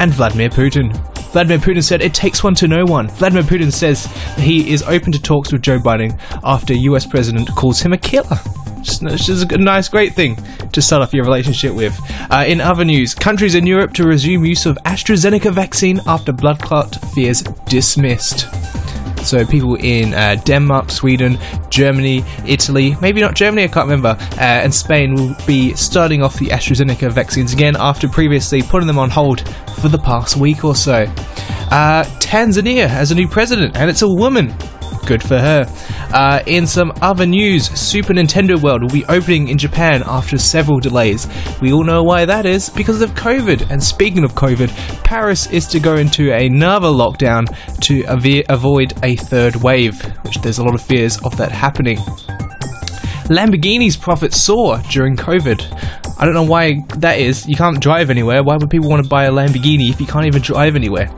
and 0.00 0.12
Vladimir 0.12 0.48
Putin. 0.48 0.92
Vladimir 1.32 1.58
Putin 1.58 1.82
said, 1.82 2.00
It 2.00 2.14
takes 2.14 2.44
one 2.44 2.54
to 2.56 2.68
know 2.68 2.84
one. 2.84 3.08
Vladimir 3.08 3.42
Putin 3.42 3.72
says 3.72 4.06
he 4.36 4.70
is 4.72 4.82
open 4.84 5.10
to 5.12 5.20
talks 5.20 5.52
with 5.52 5.62
Joe 5.62 5.78
Biden 5.78 6.18
after 6.44 6.74
US 6.74 7.06
President 7.06 7.48
calls 7.56 7.80
him 7.80 7.92
a 7.92 7.98
killer. 7.98 8.38
Just, 8.82 9.02
is 9.02 9.42
a 9.42 9.58
nice, 9.58 9.88
great 9.88 10.14
thing 10.14 10.36
to 10.72 10.82
start 10.82 11.02
off 11.02 11.14
your 11.14 11.24
relationship 11.24 11.74
with. 11.74 11.98
Uh, 12.30 12.44
in 12.46 12.60
other 12.60 12.84
news, 12.84 13.14
countries 13.14 13.54
in 13.54 13.66
Europe 13.66 13.94
to 13.94 14.06
resume 14.06 14.44
use 14.44 14.66
of 14.66 14.76
AstraZeneca 14.84 15.52
vaccine 15.52 16.00
after 16.06 16.32
blood 16.32 16.60
clot 16.60 16.94
fears 17.14 17.42
dismissed. 17.66 18.46
So 19.24 19.44
people 19.44 19.74
in 19.76 20.14
uh, 20.14 20.36
Denmark, 20.44 20.90
Sweden, 20.90 21.38
Germany, 21.70 22.24
Italy, 22.46 22.96
maybe 23.00 23.20
not 23.20 23.34
Germany, 23.34 23.64
I 23.64 23.68
can't 23.68 23.88
remember, 23.88 24.16
uh, 24.20 24.40
and 24.40 24.72
Spain 24.72 25.14
will 25.14 25.34
be 25.46 25.74
starting 25.74 26.22
off 26.22 26.38
the 26.38 26.46
AstraZeneca 26.46 27.10
vaccines 27.10 27.52
again 27.52 27.76
after 27.78 28.08
previously 28.08 28.62
putting 28.62 28.86
them 28.86 28.98
on 28.98 29.10
hold 29.10 29.48
for 29.80 29.88
the 29.88 29.98
past 29.98 30.36
week 30.36 30.64
or 30.64 30.74
so. 30.74 31.04
Uh, 31.70 32.04
Tanzania 32.20 32.86
has 32.86 33.10
a 33.10 33.14
new 33.14 33.26
president, 33.26 33.76
and 33.76 33.88
it's 33.90 34.02
a 34.02 34.08
woman. 34.08 34.54
Good 35.06 35.22
for 35.22 35.38
her. 35.38 35.66
Uh, 36.12 36.42
in 36.46 36.66
some 36.66 36.92
other 37.02 37.26
news, 37.26 37.68
Super 37.78 38.14
Nintendo 38.14 38.60
World 38.60 38.82
will 38.82 38.90
be 38.90 39.04
opening 39.06 39.48
in 39.48 39.58
Japan 39.58 40.02
after 40.06 40.38
several 40.38 40.80
delays. 40.80 41.28
We 41.60 41.72
all 41.72 41.84
know 41.84 42.02
why 42.02 42.24
that 42.24 42.46
is 42.46 42.70
because 42.70 43.02
of 43.02 43.10
COVID. 43.10 43.70
And 43.70 43.82
speaking 43.82 44.24
of 44.24 44.34
COVID, 44.34 44.70
Paris 45.04 45.46
is 45.50 45.66
to 45.68 45.80
go 45.80 45.96
into 45.96 46.32
another 46.32 46.88
lockdown 46.88 47.44
to 47.80 48.04
ave- 48.06 48.44
avoid 48.48 48.94
a 49.02 49.16
third 49.16 49.56
wave, 49.56 50.00
which 50.24 50.38
there's 50.38 50.58
a 50.58 50.64
lot 50.64 50.74
of 50.74 50.80
fears 50.80 51.20
of 51.22 51.36
that 51.36 51.52
happening. 51.52 51.98
Lamborghini's 53.28 53.96
profits 53.96 54.40
soar 54.40 54.80
during 54.90 55.16
COVID. 55.16 56.18
I 56.18 56.24
don't 56.24 56.34
know 56.34 56.42
why 56.44 56.80
that 56.96 57.18
is. 57.18 57.46
You 57.46 57.56
can't 57.56 57.80
drive 57.80 58.08
anywhere. 58.08 58.42
Why 58.42 58.56
would 58.56 58.70
people 58.70 58.88
want 58.88 59.02
to 59.02 59.08
buy 59.08 59.24
a 59.24 59.30
Lamborghini 59.30 59.90
if 59.90 60.00
you 60.00 60.06
can't 60.06 60.26
even 60.26 60.40
drive 60.40 60.76
anywhere? 60.76 61.10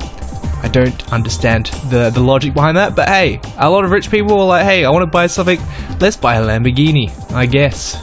I 0.66 0.68
don't 0.68 1.12
understand 1.12 1.66
the, 1.90 2.10
the 2.10 2.18
logic 2.18 2.52
behind 2.52 2.76
that, 2.76 2.96
but 2.96 3.08
hey, 3.08 3.40
a 3.56 3.70
lot 3.70 3.84
of 3.84 3.92
rich 3.92 4.10
people 4.10 4.40
are 4.40 4.46
like, 4.46 4.64
hey, 4.64 4.84
I 4.84 4.90
want 4.90 5.04
to 5.04 5.06
buy 5.06 5.28
something, 5.28 5.60
let's 6.00 6.16
buy 6.16 6.34
a 6.34 6.42
Lamborghini, 6.42 7.08
I 7.32 7.46
guess. 7.46 7.94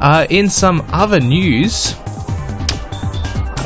Uh, 0.00 0.24
in 0.30 0.48
some 0.48 0.82
other 0.92 1.18
news, 1.18 1.96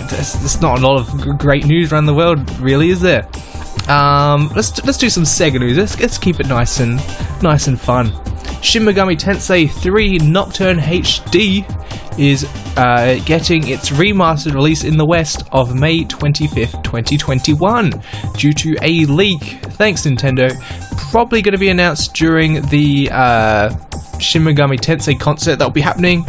there's, 0.09 0.33
there's 0.41 0.63
not 0.63 0.79
a 0.79 0.87
lot 0.87 1.01
of 1.01 1.39
great 1.39 1.67
news 1.67 1.93
around 1.93 2.07
the 2.07 2.15
world, 2.15 2.51
really, 2.59 2.89
is 2.89 3.03
there? 3.03 3.29
Um, 3.91 4.51
let's 4.57 4.83
let's 4.85 4.97
do 4.97 5.11
some 5.11 5.25
Sega 5.25 5.61
news. 5.61 5.77
Let's, 5.77 6.01
let's 6.01 6.17
keep 6.17 6.41
it 6.41 6.47
nice 6.47 6.81
and 6.81 6.97
nice 7.43 7.67
and 7.67 7.79
fun. 7.79 8.11
Shin 8.67 8.83
Megami 8.83 9.17
Tensei 9.17 9.71
3 9.71 10.19
Nocturne 10.19 10.79
HD 10.79 11.65
is 12.19 12.45
uh, 12.77 13.17
getting 13.25 13.69
its 13.69 13.91
remastered 13.91 14.55
release 14.55 14.83
in 14.83 14.97
the 14.97 15.07
West 15.07 15.45
of 15.53 15.77
May 15.77 16.03
25th, 16.03 16.83
2021, 16.83 17.93
due 18.37 18.53
to 18.53 18.77
a 18.83 19.05
leak. 19.05 19.61
Thanks, 19.77 20.03
Nintendo. 20.03 20.51
Probably 21.13 21.43
going 21.43 21.53
to 21.53 21.59
be 21.59 21.69
announced 21.69 22.13
during 22.15 22.61
the 22.63 23.09
uh, 23.13 23.69
Shin 24.19 24.43
Megami 24.43 24.81
Tensei 24.81 25.19
concert 25.19 25.61
that 25.61 25.65
will 25.65 25.71
be 25.71 25.81
happening 25.81 26.25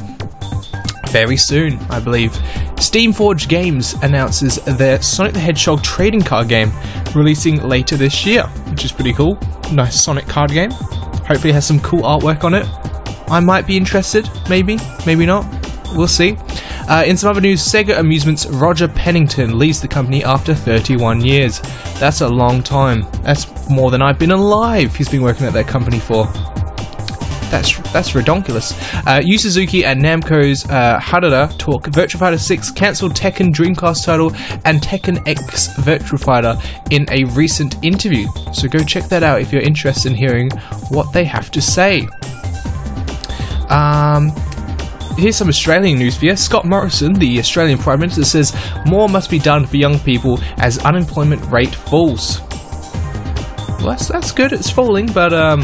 very 1.10 1.38
soon, 1.38 1.80
I 1.90 2.00
believe. 2.00 2.34
Steamforged 2.76 3.50
Games 3.50 3.96
announces 4.04 4.58
their 4.78 5.02
Sonic 5.02 5.34
the 5.34 5.40
Hedgehog 5.40 5.82
trading 5.82 6.22
card 6.22 6.50
game 6.50 6.72
releasing 7.16 7.68
later 7.68 7.98
this 7.98 8.28
year, 8.28 8.44
which 8.70 8.86
is 8.86 8.92
pretty 8.92 9.14
cool. 9.14 9.40
Nice 9.72 10.00
Sonic 10.00 10.28
card 10.28 10.52
game. 10.52 10.70
Hopefully, 11.28 11.54
has 11.54 11.66
some 11.66 11.80
cool 11.80 12.02
artwork 12.02 12.44
on 12.44 12.54
it. 12.54 12.66
I 13.30 13.40
might 13.40 13.68
be 13.68 13.76
interested, 13.76 14.30
maybe, 14.50 14.78
maybe 15.06 15.26
not. 15.26 15.46
We'll 15.94 16.08
see. 16.08 16.38
Uh, 16.90 17.04
in 17.06 17.18
some 17.18 17.30
other 17.30 17.42
news, 17.42 17.62
Sega 17.62 18.00
Amusements 18.00 18.46
Roger 18.46 18.88
Pennington 18.88 19.60
leaves 19.60 19.82
the 19.82 19.88
company 19.88 20.24
after 20.24 20.56
31 20.56 21.22
years. 21.22 21.60
That's 22.00 22.22
a 22.22 22.28
long 22.30 22.64
time. 22.64 23.06
That's 23.24 23.70
more 23.70 23.92
than 23.92 24.02
I've 24.02 24.18
been 24.18 24.32
alive. 24.32 24.96
He's 24.96 25.10
been 25.10 25.22
working 25.22 25.46
at 25.46 25.54
that 25.54 25.68
company 25.68 26.00
for. 26.00 26.28
That's 27.50 27.78
that's 27.92 28.12
redonkulous. 28.12 28.74
Uh, 29.08 29.22
Yu 29.24 29.38
Suzuki 29.38 29.86
and 29.86 30.02
Namco's 30.02 30.66
uh, 30.66 31.00
Harada 31.00 31.58
talk 31.58 31.88
Virtual 31.88 32.20
Fighter 32.20 32.38
6 32.38 32.72
cancelled 32.72 33.14
Tekken 33.14 33.54
Dreamcast 33.54 34.06
title 34.06 34.34
and 34.66 34.82
Tekken 34.82 35.26
X 35.28 35.76
Virtual 35.78 36.18
Fighter 36.18 36.58
in 36.92 37.06
a 37.10 37.24
recent 37.36 37.84
interview. 37.84 38.28
So 38.54 38.68
go 38.68 38.80
check 38.80 39.06
that 39.06 39.24
out 39.24 39.42
if 39.42 39.54
you're 39.54 39.62
interested 39.62 40.12
in 40.12 40.18
hearing 40.18 40.50
what 40.90 41.14
they 41.14 41.24
have 41.24 41.50
to 41.52 41.62
say. 41.62 42.08
Um, 43.70 44.32
here's 45.18 45.36
some 45.36 45.48
Australian 45.50 46.00
news 46.00 46.18
for 46.18 46.26
you. 46.26 46.36
Scott 46.36 46.66
Morrison, 46.66 47.14
the 47.14 47.40
Australian 47.40 47.78
Prime 47.78 48.00
Minister, 48.00 48.26
says 48.26 48.56
more 48.86 49.10
must 49.10 49.30
be 49.30 49.40
done 49.40 49.66
for 49.66 49.78
young 49.78 50.00
people 50.00 50.40
as 50.58 50.80
unemployment 50.80 51.44
rate 51.52 51.76
falls. 51.76 52.42
Well, 53.80 53.90
that's, 53.90 54.08
that's 54.08 54.32
good. 54.32 54.54
It's 54.54 54.70
falling, 54.70 55.08
but 55.08 55.34
um, 55.34 55.62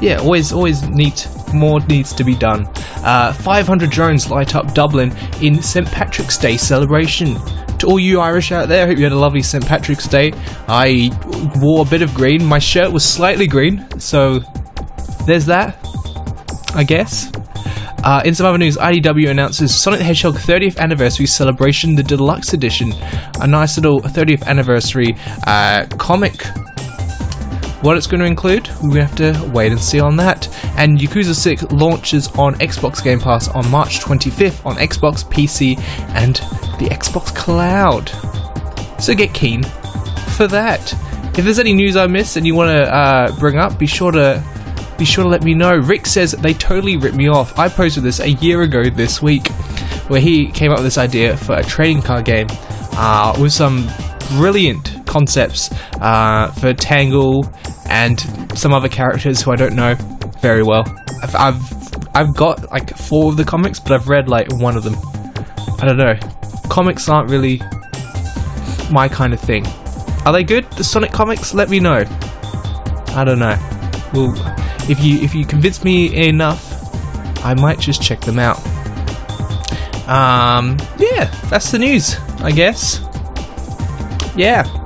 yeah, 0.00 0.18
always 0.18 0.52
always 0.52 0.86
neat. 0.88 1.28
More 1.54 1.80
needs 1.80 2.12
to 2.14 2.24
be 2.24 2.34
done. 2.34 2.66
Uh, 3.04 3.32
500 3.32 3.90
drones 3.90 4.30
light 4.30 4.54
up 4.54 4.74
Dublin 4.74 5.16
in 5.40 5.62
St 5.62 5.86
Patrick's 5.86 6.36
Day 6.36 6.56
celebration. 6.56 7.36
To 7.78 7.86
all 7.86 8.00
you 8.00 8.20
Irish 8.20 8.52
out 8.52 8.68
there, 8.68 8.86
hope 8.86 8.98
you 8.98 9.04
had 9.04 9.12
a 9.12 9.18
lovely 9.18 9.42
St 9.42 9.64
Patrick's 9.64 10.08
Day. 10.08 10.32
I 10.68 11.10
wore 11.56 11.86
a 11.86 11.88
bit 11.88 12.02
of 12.02 12.14
green. 12.14 12.44
My 12.44 12.58
shirt 12.58 12.90
was 12.92 13.04
slightly 13.04 13.46
green, 13.46 13.86
so 13.98 14.40
there's 15.26 15.46
that. 15.46 15.78
I 16.74 16.84
guess. 16.84 17.32
Uh, 18.04 18.22
in 18.24 18.34
some 18.34 18.46
other 18.46 18.58
news, 18.58 18.76
IDW 18.76 19.30
announces 19.30 19.74
Sonic 19.74 19.98
the 19.98 20.04
Hedgehog 20.04 20.34
30th 20.34 20.78
Anniversary 20.78 21.26
Celebration, 21.26 21.96
the 21.96 22.02
Deluxe 22.02 22.52
Edition. 22.52 22.92
A 23.40 23.46
nice 23.46 23.76
little 23.76 24.00
30th 24.00 24.46
Anniversary 24.46 25.16
uh, 25.46 25.86
comic 25.98 26.44
what 27.82 27.96
it's 27.96 28.06
going 28.06 28.20
to 28.20 28.26
include, 28.26 28.70
we 28.82 28.98
have 28.98 29.14
to 29.16 29.50
wait 29.52 29.70
and 29.70 29.80
see 29.80 30.00
on 30.00 30.16
that. 30.16 30.48
And 30.76 30.98
Yakuza 30.98 31.34
6 31.34 31.72
launches 31.72 32.28
on 32.36 32.54
Xbox 32.54 33.02
Game 33.02 33.20
Pass 33.20 33.48
on 33.48 33.70
March 33.70 34.00
25th 34.00 34.64
on 34.64 34.76
Xbox, 34.76 35.24
PC, 35.24 35.78
and 36.14 36.36
the 36.78 36.88
Xbox 36.90 37.34
Cloud. 37.34 38.10
So 39.00 39.14
get 39.14 39.34
keen 39.34 39.62
for 40.36 40.46
that. 40.48 40.92
If 41.38 41.44
there's 41.44 41.58
any 41.58 41.74
news 41.74 41.96
I 41.96 42.06
missed 42.06 42.36
and 42.36 42.46
you 42.46 42.54
want 42.54 42.70
to 42.70 42.94
uh, 42.94 43.38
bring 43.38 43.58
up, 43.58 43.78
be 43.78 43.86
sure 43.86 44.10
to 44.12 44.42
be 44.96 45.04
sure 45.04 45.24
to 45.24 45.28
let 45.28 45.42
me 45.42 45.54
know. 45.54 45.76
Rick 45.76 46.06
says 46.06 46.32
they 46.32 46.54
totally 46.54 46.96
ripped 46.96 47.16
me 47.16 47.28
off. 47.28 47.58
I 47.58 47.68
posted 47.68 48.02
this 48.02 48.20
a 48.20 48.30
year 48.30 48.62
ago 48.62 48.88
this 48.88 49.20
week, 49.20 49.48
where 50.08 50.20
he 50.20 50.50
came 50.50 50.70
up 50.70 50.78
with 50.78 50.86
this 50.86 50.96
idea 50.96 51.36
for 51.36 51.56
a 51.56 51.62
trading 51.62 52.00
card 52.00 52.24
game 52.24 52.46
uh, 52.92 53.36
with 53.38 53.52
some 53.52 53.86
brilliant 54.30 54.95
concepts 55.16 55.70
uh, 56.02 56.52
for 56.60 56.74
Tangle 56.74 57.50
and 57.88 58.20
some 58.54 58.74
other 58.74 58.88
characters 58.88 59.40
who 59.40 59.50
I 59.50 59.56
don't 59.56 59.74
know 59.74 59.94
very 60.40 60.62
well. 60.62 60.84
I've, 61.22 61.34
I've 61.34 62.14
I've 62.14 62.34
got 62.34 62.70
like 62.70 62.94
four 62.94 63.30
of 63.30 63.38
the 63.38 63.44
comics, 63.44 63.80
but 63.80 63.92
I've 63.92 64.08
read 64.08 64.28
like 64.28 64.52
one 64.52 64.76
of 64.76 64.82
them. 64.84 64.94
I 65.80 65.86
don't 65.86 65.96
know. 65.96 66.14
Comics 66.68 67.08
aren't 67.08 67.30
really 67.30 67.62
my 68.90 69.08
kind 69.08 69.32
of 69.32 69.40
thing. 69.40 69.66
Are 70.26 70.32
they 70.34 70.44
good? 70.44 70.70
The 70.72 70.84
Sonic 70.84 71.12
comics? 71.12 71.54
Let 71.54 71.70
me 71.70 71.80
know. 71.80 72.04
I 73.08 73.24
don't 73.24 73.38
know. 73.38 73.56
Well, 74.12 74.34
if 74.90 75.02
you 75.02 75.18
if 75.20 75.34
you 75.34 75.46
convince 75.46 75.82
me 75.82 76.28
enough, 76.28 76.62
I 77.42 77.54
might 77.54 77.78
just 77.78 78.02
check 78.02 78.20
them 78.20 78.38
out. 78.38 78.58
Um, 80.06 80.76
yeah, 80.98 81.24
that's 81.48 81.70
the 81.70 81.78
news, 81.78 82.16
I 82.42 82.50
guess. 82.50 83.00
Yeah. 84.36 84.85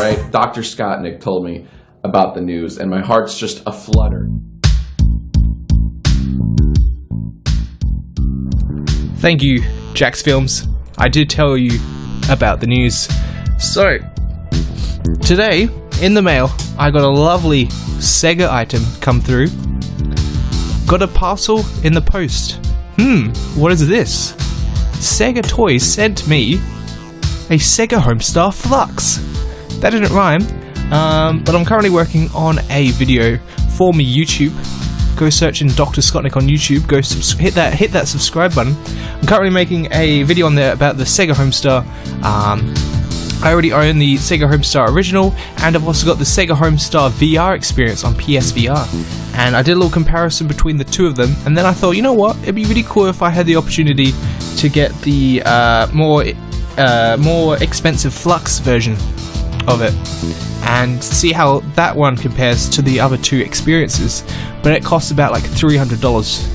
Right, 0.00 0.32
Dr. 0.32 0.62
Scottnick 0.62 1.20
told 1.20 1.44
me 1.44 1.66
about 2.04 2.34
the 2.34 2.40
news, 2.40 2.78
and 2.78 2.90
my 2.90 3.00
heart's 3.00 3.38
just 3.38 3.62
aflutter. 3.66 4.28
Thank 9.16 9.42
you, 9.42 9.62
Jax 9.92 10.22
Films. 10.22 10.66
I 10.96 11.08
did 11.08 11.28
tell 11.28 11.56
you 11.56 11.78
about 12.30 12.60
the 12.60 12.66
news. 12.66 13.08
So, 13.58 13.98
today 15.20 15.68
in 16.00 16.14
the 16.14 16.22
mail, 16.22 16.50
I 16.78 16.90
got 16.90 17.02
a 17.02 17.10
lovely 17.10 17.66
Sega 18.00 18.50
item 18.50 18.82
come 19.02 19.20
through. 19.20 19.48
got 20.86 21.02
a 21.02 21.08
parcel 21.08 21.62
in 21.84 21.92
the 21.92 22.00
post. 22.00 22.58
Hmm, 22.98 23.28
what 23.60 23.70
is 23.72 23.86
this? 23.86 24.32
Sega 24.94 25.46
Toys 25.46 25.82
sent 25.82 26.26
me 26.26 26.54
a 27.50 27.58
Sega 27.58 28.00
Homestar 28.00 28.54
Flux. 28.54 29.29
That 29.80 29.90
didn't 29.90 30.12
rhyme, 30.12 30.42
um, 30.92 31.42
but 31.42 31.54
I'm 31.54 31.64
currently 31.64 31.88
working 31.88 32.30
on 32.34 32.58
a 32.68 32.90
video 32.90 33.38
for 33.76 33.94
me 33.94 34.04
YouTube. 34.04 34.52
Go 35.18 35.30
search 35.30 35.62
in 35.62 35.68
Dr. 35.68 36.02
Scottnick 36.02 36.36
on 36.36 36.42
YouTube. 36.42 36.86
Go 36.86 37.00
subs- 37.00 37.32
hit 37.32 37.54
that 37.54 37.72
hit 37.72 37.90
that 37.92 38.06
subscribe 38.06 38.54
button. 38.54 38.76
I'm 39.20 39.26
currently 39.26 39.50
making 39.50 39.88
a 39.92 40.22
video 40.24 40.44
on 40.44 40.54
there 40.54 40.74
about 40.74 40.98
the 40.98 41.04
Sega 41.04 41.32
Homestar. 41.32 41.80
Um, 42.22 42.74
I 43.42 43.52
already 43.52 43.72
own 43.72 43.98
the 43.98 44.16
Sega 44.16 44.50
Homestar 44.50 44.94
Original, 44.94 45.32
and 45.62 45.74
I've 45.74 45.86
also 45.86 46.06
got 46.06 46.18
the 46.18 46.24
Sega 46.24 46.54
Homestar 46.54 47.08
VR 47.10 47.56
experience 47.56 48.04
on 48.04 48.12
PSVR. 48.14 48.86
And 49.38 49.56
I 49.56 49.62
did 49.62 49.72
a 49.72 49.76
little 49.76 49.90
comparison 49.90 50.46
between 50.46 50.76
the 50.76 50.84
two 50.84 51.06
of 51.06 51.16
them, 51.16 51.34
and 51.46 51.56
then 51.56 51.64
I 51.64 51.72
thought, 51.72 51.92
you 51.92 52.02
know 52.02 52.12
what, 52.12 52.36
it'd 52.42 52.54
be 52.54 52.66
really 52.66 52.82
cool 52.82 53.06
if 53.06 53.22
I 53.22 53.30
had 53.30 53.46
the 53.46 53.56
opportunity 53.56 54.12
to 54.58 54.68
get 54.68 54.92
the 55.00 55.42
uh, 55.46 55.86
more 55.94 56.24
uh, 56.76 57.16
more 57.18 57.56
expensive 57.62 58.12
Flux 58.12 58.58
version 58.58 58.96
of 59.68 59.82
it, 59.82 59.94
and 60.66 61.02
see 61.02 61.32
how 61.32 61.60
that 61.74 61.94
one 61.94 62.16
compares 62.16 62.68
to 62.70 62.82
the 62.82 63.00
other 63.00 63.16
two 63.16 63.38
experiences. 63.38 64.24
But 64.62 64.72
it 64.72 64.84
costs 64.84 65.10
about 65.10 65.32
like 65.32 65.44
three 65.44 65.76
hundred 65.76 66.00
dollars, 66.00 66.48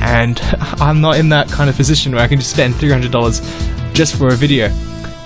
and 0.00 0.40
I'm 0.80 1.00
not 1.00 1.18
in 1.18 1.28
that 1.30 1.48
kind 1.48 1.70
of 1.70 1.76
position 1.76 2.12
where 2.12 2.22
I 2.22 2.28
can 2.28 2.38
just 2.38 2.52
spend 2.52 2.76
three 2.76 2.90
hundred 2.90 3.12
dollars 3.12 3.40
just 3.92 4.16
for 4.16 4.28
a 4.28 4.36
video. 4.36 4.68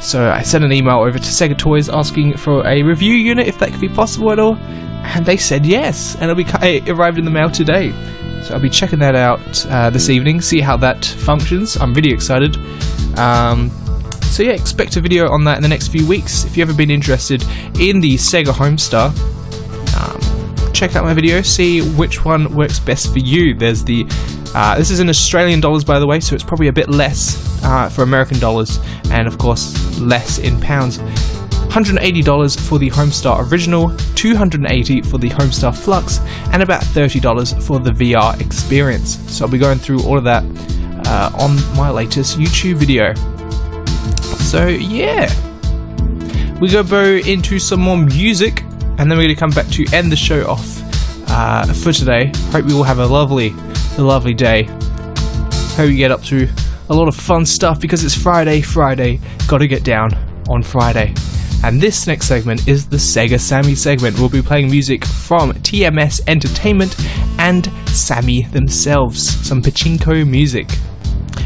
So 0.00 0.30
I 0.30 0.42
sent 0.42 0.64
an 0.64 0.72
email 0.72 1.00
over 1.00 1.18
to 1.18 1.24
Sega 1.24 1.56
Toys 1.56 1.90
asking 1.90 2.38
for 2.38 2.66
a 2.66 2.82
review 2.82 3.12
unit 3.14 3.46
if 3.46 3.58
that 3.58 3.70
could 3.70 3.80
be 3.80 3.88
possible 3.88 4.32
at 4.32 4.38
all, 4.38 4.56
and 4.56 5.26
they 5.26 5.36
said 5.36 5.66
yes, 5.66 6.16
and 6.20 6.34
be 6.36 6.44
it 6.62 6.88
arrived 6.88 7.18
in 7.18 7.24
the 7.24 7.30
mail 7.30 7.50
today. 7.50 7.92
So 8.42 8.54
I'll 8.54 8.60
be 8.60 8.70
checking 8.70 8.98
that 9.00 9.14
out 9.14 9.66
uh, 9.66 9.90
this 9.90 10.08
evening, 10.08 10.40
see 10.40 10.60
how 10.60 10.78
that 10.78 11.04
functions. 11.04 11.76
I'm 11.76 11.92
really 11.92 12.12
excited. 12.12 12.56
Um, 13.18 13.70
so 14.30 14.44
yeah, 14.44 14.52
expect 14.52 14.96
a 14.96 15.00
video 15.00 15.28
on 15.28 15.44
that 15.44 15.56
in 15.56 15.62
the 15.62 15.68
next 15.68 15.88
few 15.88 16.06
weeks. 16.06 16.44
If 16.44 16.56
you've 16.56 16.68
ever 16.68 16.76
been 16.76 16.90
interested 16.90 17.42
in 17.80 18.00
the 18.00 18.14
Sega 18.14 18.52
Homestar, 18.52 19.10
um, 19.98 20.72
check 20.72 20.94
out 20.94 21.04
my 21.04 21.12
video, 21.12 21.42
see 21.42 21.82
which 21.96 22.24
one 22.24 22.54
works 22.54 22.78
best 22.78 23.12
for 23.12 23.18
you. 23.18 23.54
There's 23.54 23.82
the 23.82 24.06
uh, 24.54 24.76
this 24.76 24.90
is 24.90 25.00
in 25.00 25.08
Australian 25.08 25.60
dollars, 25.60 25.84
by 25.84 25.98
the 25.98 26.06
way, 26.06 26.20
so 26.20 26.34
it's 26.34 26.44
probably 26.44 26.68
a 26.68 26.72
bit 26.72 26.88
less 26.88 27.62
uh, 27.64 27.88
for 27.88 28.02
American 28.02 28.38
dollars, 28.38 28.78
and 29.10 29.26
of 29.26 29.36
course 29.36 29.98
less 30.00 30.38
in 30.38 30.60
pounds. 30.60 30.98
$180 31.70 32.68
for 32.68 32.78
the 32.78 32.90
Homestar 32.90 33.48
Original, 33.50 33.96
280 34.16 35.02
for 35.02 35.18
the 35.18 35.30
Homestar 35.30 35.76
Flux, 35.76 36.18
and 36.52 36.62
about 36.62 36.82
$30 36.82 37.62
for 37.62 37.78
the 37.78 37.90
VR 37.90 38.40
experience. 38.40 39.18
So 39.32 39.44
I'll 39.44 39.50
be 39.52 39.58
going 39.58 39.78
through 39.78 40.02
all 40.02 40.18
of 40.18 40.24
that 40.24 40.42
uh, 41.06 41.30
on 41.38 41.54
my 41.76 41.90
latest 41.90 42.38
YouTube 42.38 42.74
video. 42.74 43.14
So 44.50 44.66
yeah, 44.66 45.30
we 46.58 46.70
go 46.70 46.82
go 46.82 47.04
into 47.04 47.60
some 47.60 47.78
more 47.78 47.96
music, 47.96 48.62
and 48.98 49.08
then 49.08 49.10
we're 49.10 49.22
going 49.22 49.28
to 49.28 49.36
come 49.36 49.50
back 49.50 49.68
to 49.68 49.86
end 49.92 50.10
the 50.10 50.16
show 50.16 50.44
off 50.50 50.82
uh, 51.30 51.72
for 51.72 51.92
today. 51.92 52.32
Hope 52.50 52.66
you 52.66 52.76
all 52.76 52.82
have 52.82 52.98
a 52.98 53.06
lovely, 53.06 53.54
a 53.96 54.02
lovely 54.02 54.34
day. 54.34 54.64
Hope 55.76 55.88
you 55.88 55.96
get 55.96 56.10
up 56.10 56.24
to 56.24 56.48
a 56.88 56.92
lot 56.92 57.06
of 57.06 57.14
fun 57.14 57.46
stuff 57.46 57.78
because 57.78 58.02
it's 58.02 58.20
Friday. 58.20 58.60
Friday, 58.60 59.20
gotta 59.46 59.68
get 59.68 59.84
down 59.84 60.10
on 60.48 60.64
Friday. 60.64 61.14
And 61.62 61.80
this 61.80 62.08
next 62.08 62.26
segment 62.26 62.66
is 62.66 62.88
the 62.88 62.96
Sega 62.96 63.38
Sammy 63.38 63.76
segment. 63.76 64.18
We'll 64.18 64.30
be 64.30 64.42
playing 64.42 64.68
music 64.68 65.04
from 65.04 65.52
TMS 65.52 66.22
Entertainment 66.26 66.96
and 67.38 67.70
Sammy 67.88 68.46
themselves, 68.46 69.22
some 69.46 69.62
pachinko 69.62 70.28
music. 70.28 70.66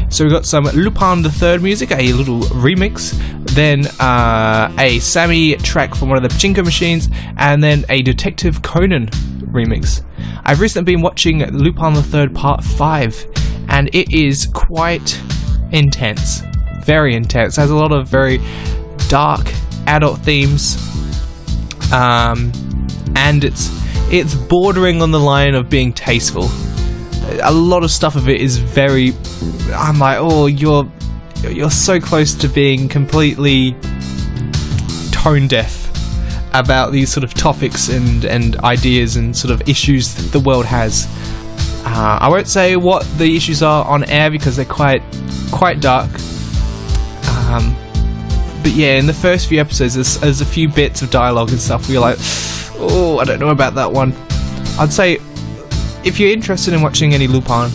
So 0.09 0.23
we've 0.23 0.31
got 0.31 0.45
some 0.45 0.65
Lupin 0.65 1.21
the 1.21 1.31
Third 1.31 1.61
music, 1.61 1.91
a 1.91 2.13
little 2.13 2.41
remix, 2.41 3.11
then 3.53 3.87
uh, 3.99 4.73
a 4.79 4.99
Sammy 4.99 5.55
track 5.57 5.95
from 5.95 6.09
one 6.09 6.17
of 6.17 6.23
the 6.23 6.29
Pachinko 6.29 6.63
machines, 6.63 7.09
and 7.37 7.63
then 7.63 7.85
a 7.89 8.01
Detective 8.01 8.61
Conan 8.61 9.07
remix. 9.51 10.03
I've 10.43 10.61
recently 10.61 10.93
been 10.93 11.01
watching 11.01 11.45
Lupin 11.51 11.93
the 11.93 12.03
Third 12.03 12.33
Part 12.33 12.63
5, 12.63 13.25
and 13.69 13.93
it 13.93 14.13
is 14.13 14.47
quite 14.53 15.19
intense. 15.71 16.41
Very 16.83 17.15
intense. 17.15 17.57
It 17.57 17.61
has 17.61 17.71
a 17.71 17.75
lot 17.75 17.91
of 17.91 18.07
very 18.07 18.39
dark 19.07 19.51
adult 19.87 20.19
themes. 20.19 20.77
Um, 21.91 22.51
and 23.15 23.43
it's 23.43 23.69
it's 24.11 24.35
bordering 24.35 25.01
on 25.01 25.11
the 25.11 25.19
line 25.19 25.55
of 25.55 25.69
being 25.69 25.91
tasteful. 25.91 26.47
A 27.41 27.51
lot 27.51 27.83
of 27.83 27.91
stuff 27.91 28.15
of 28.15 28.29
it 28.29 28.41
is 28.41 28.57
very 28.57 29.13
I'm 29.73 29.99
like, 29.99 30.17
oh, 30.19 30.45
you're 30.47 30.89
you're 31.41 31.71
so 31.71 31.99
close 31.99 32.33
to 32.35 32.47
being 32.47 32.87
completely 32.87 33.75
tone 35.11 35.47
deaf 35.47 35.83
about 36.53 36.91
these 36.91 37.11
sort 37.11 37.23
of 37.23 37.33
topics 37.33 37.89
and 37.89 38.25
and 38.25 38.55
ideas 38.57 39.17
and 39.17 39.35
sort 39.35 39.51
of 39.51 39.67
issues 39.67 40.13
that 40.15 40.31
the 40.31 40.39
world 40.39 40.65
has. 40.65 41.07
Uh, 41.87 42.17
I 42.21 42.29
won't 42.29 42.47
say 42.47 42.75
what 42.75 43.05
the 43.17 43.35
issues 43.35 43.61
are 43.61 43.85
on 43.85 44.03
air 44.05 44.31
because 44.31 44.55
they're 44.55 44.65
quite 44.65 45.03
quite 45.51 45.81
dark. 45.81 46.09
Um, 47.47 47.75
but 48.63 48.71
yeah, 48.71 48.97
in 48.97 49.05
the 49.05 49.13
first 49.13 49.47
few 49.47 49.59
episodes, 49.59 49.93
there's, 49.93 50.17
there's 50.19 50.41
a 50.41 50.45
few 50.45 50.67
bits 50.67 51.03
of 51.03 51.11
dialogue 51.11 51.51
and 51.51 51.59
stuff 51.59 51.83
where 51.83 51.93
you're 51.93 52.01
like, 52.01 52.17
oh, 52.79 53.19
I 53.19 53.25
don't 53.25 53.39
know 53.39 53.49
about 53.49 53.75
that 53.75 53.91
one. 53.91 54.13
I'd 54.79 54.91
say 54.91 55.19
if 56.05 56.19
you're 56.19 56.31
interested 56.31 56.73
in 56.73 56.81
watching 56.81 57.13
any 57.13 57.27
Lupin, 57.27 57.71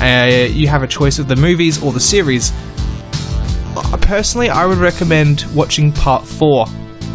uh, 0.00 0.48
you 0.48 0.68
have 0.68 0.82
a 0.82 0.86
choice 0.86 1.18
of 1.18 1.28
the 1.28 1.36
movies 1.36 1.82
or 1.82 1.92
the 1.92 2.00
series. 2.00 2.52
Uh, 3.76 3.98
Personally, 4.00 4.48
I 4.48 4.64
would 4.64 4.78
recommend 4.78 5.44
watching 5.54 5.92
part 5.92 6.24
four 6.24 6.66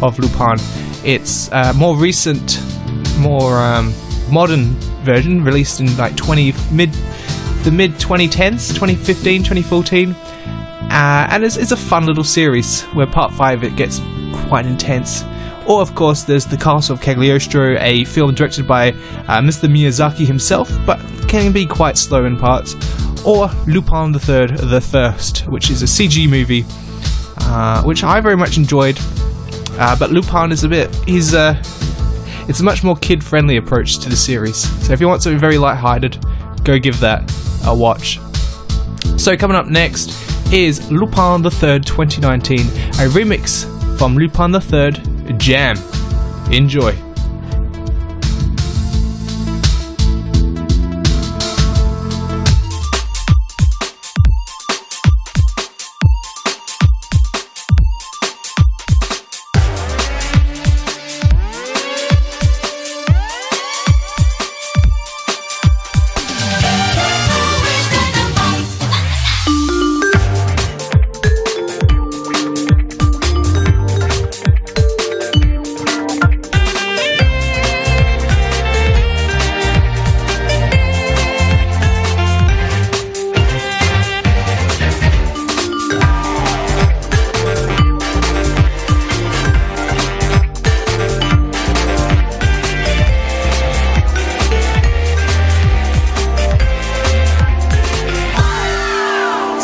of 0.02 0.18
Lupin. 0.18 0.58
It's 1.04 1.50
a 1.52 1.72
more 1.72 1.96
recent, 1.96 2.62
more 3.18 3.58
um, 3.58 3.94
modern 4.30 4.74
version, 5.04 5.42
released 5.42 5.80
in 5.80 5.96
like 5.96 6.16
20 6.16 6.52
mid 6.70 6.92
the 7.64 7.70
mid 7.72 7.92
2010s, 7.92 8.68
2015, 8.68 9.42
2014. 9.42 10.12
Uh, 10.12 11.28
and 11.30 11.44
it's, 11.44 11.56
it's 11.56 11.72
a 11.72 11.76
fun 11.76 12.06
little 12.06 12.24
series 12.24 12.82
where 12.94 13.06
part 13.06 13.32
5 13.32 13.64
it 13.64 13.76
gets 13.76 14.00
quite 14.46 14.66
intense. 14.66 15.22
Or, 15.68 15.82
of 15.82 15.94
course, 15.94 16.22
there's 16.22 16.46
The 16.46 16.56
Castle 16.56 16.94
of 16.94 17.02
Cagliostro, 17.02 17.76
a 17.78 18.04
film 18.04 18.34
directed 18.34 18.66
by 18.66 18.88
uh, 18.88 19.42
Mr. 19.42 19.70
Miyazaki 19.70 20.26
himself, 20.26 20.70
but 20.86 20.98
can 21.28 21.52
be 21.52 21.66
quite 21.66 21.98
slow 21.98 22.24
in 22.24 22.38
parts. 22.38 22.74
Or 23.26 23.50
Lupin 23.66 24.12
the 24.12 24.18
Third, 24.18 24.56
The 24.56 24.80
First, 24.80 25.46
which 25.48 25.70
is 25.70 25.82
a 25.82 25.84
CG 25.84 26.26
movie, 26.26 26.64
uh, 27.42 27.82
which 27.82 28.02
I 28.02 28.18
very 28.20 28.36
much 28.36 28.56
enjoyed. 28.56 28.98
Uh, 29.72 29.94
but 29.98 30.10
Lupin 30.10 30.52
is 30.52 30.64
a 30.64 30.68
bit, 30.68 30.94
he's 31.06 31.34
uh, 31.34 31.54
it's 32.48 32.60
a 32.60 32.64
much 32.64 32.82
more 32.82 32.96
kid-friendly 32.96 33.58
approach 33.58 33.98
to 33.98 34.08
the 34.08 34.16
series. 34.16 34.56
So 34.86 34.94
if 34.94 35.02
you 35.02 35.06
want 35.06 35.22
something 35.22 35.38
very 35.38 35.58
light-hearted, 35.58 36.24
go 36.64 36.78
give 36.78 36.98
that 37.00 37.30
a 37.66 37.74
watch. 37.74 38.18
So 39.18 39.36
coming 39.36 39.56
up 39.56 39.66
next 39.66 40.10
is 40.50 40.90
Lupin 40.90 41.42
the 41.42 41.50
Third 41.50 41.84
2019, 41.84 42.60
a 42.60 43.08
remix 43.10 43.66
from 43.98 44.16
Lupin 44.16 44.50
the 44.50 44.62
Third 44.62 45.17
Jam. 45.36 45.76
Enjoy. 46.50 47.07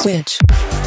Switch. 0.04 0.83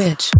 Witch. 0.00 0.39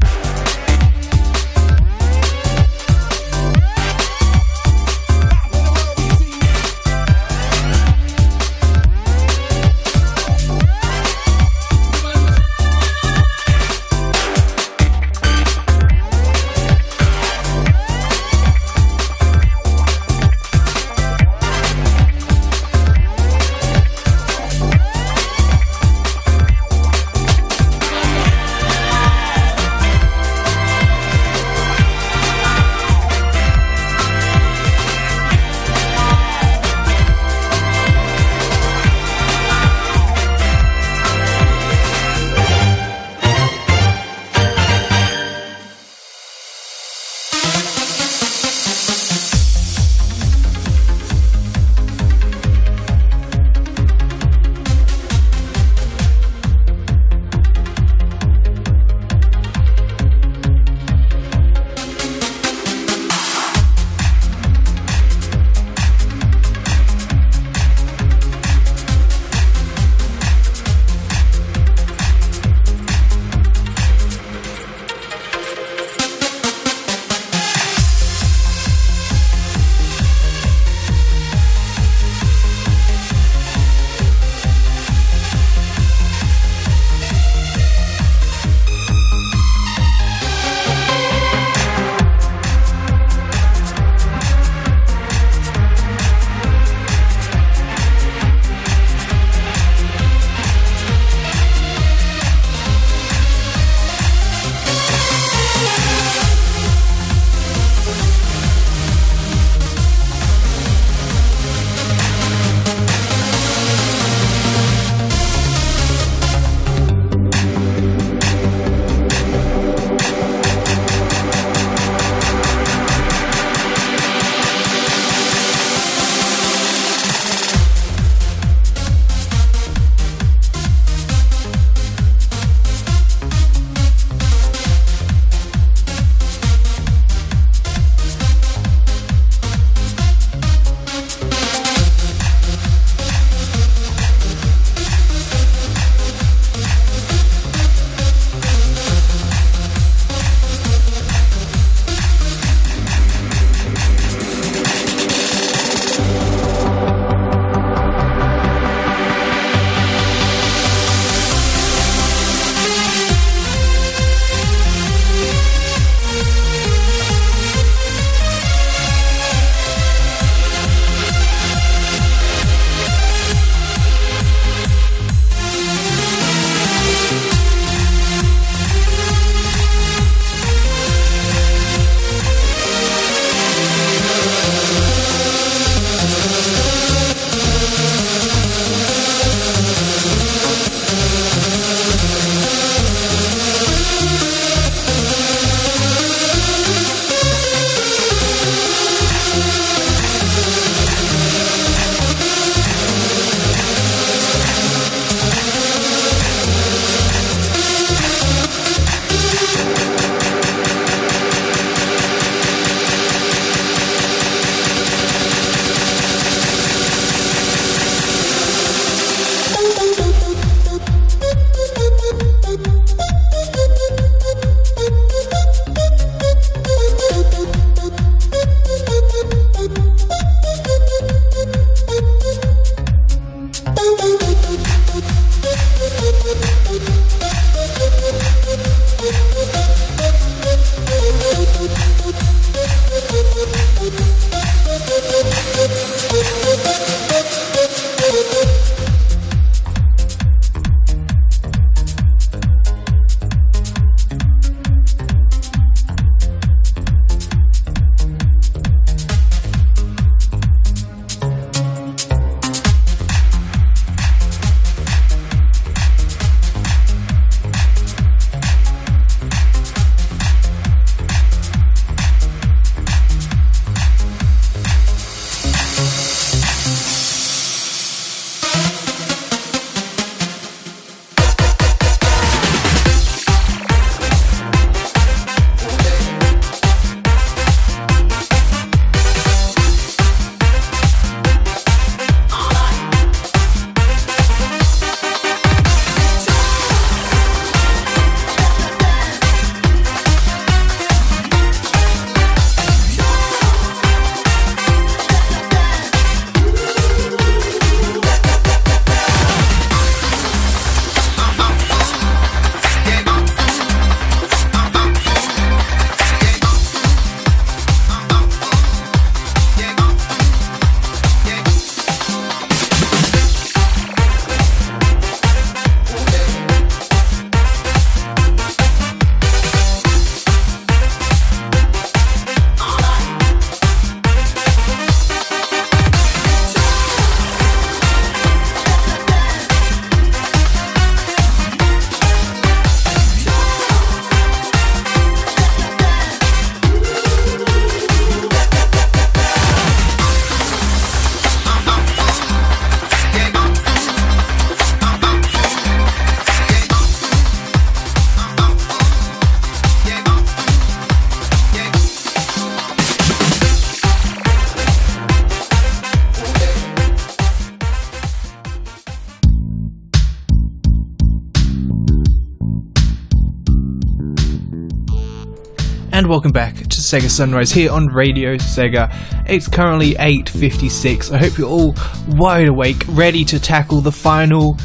Welcome 376.20 376.32
back 376.32 376.54
to 376.54 376.82
Sega 376.82 377.08
Sunrise 377.08 377.50
here 377.50 377.72
on 377.72 377.86
Radio 377.86 378.34
Sega. 378.34 378.94
It's 379.26 379.48
currently 379.48 379.94
8:56. 379.94 381.10
I 381.10 381.16
hope 381.16 381.38
you're 381.38 381.48
all 381.48 381.74
wide 382.08 382.46
awake, 382.46 382.84
ready 382.88 383.24
to 383.24 383.40
tackle 383.40 383.80
the 383.80 383.90
final 383.90 384.58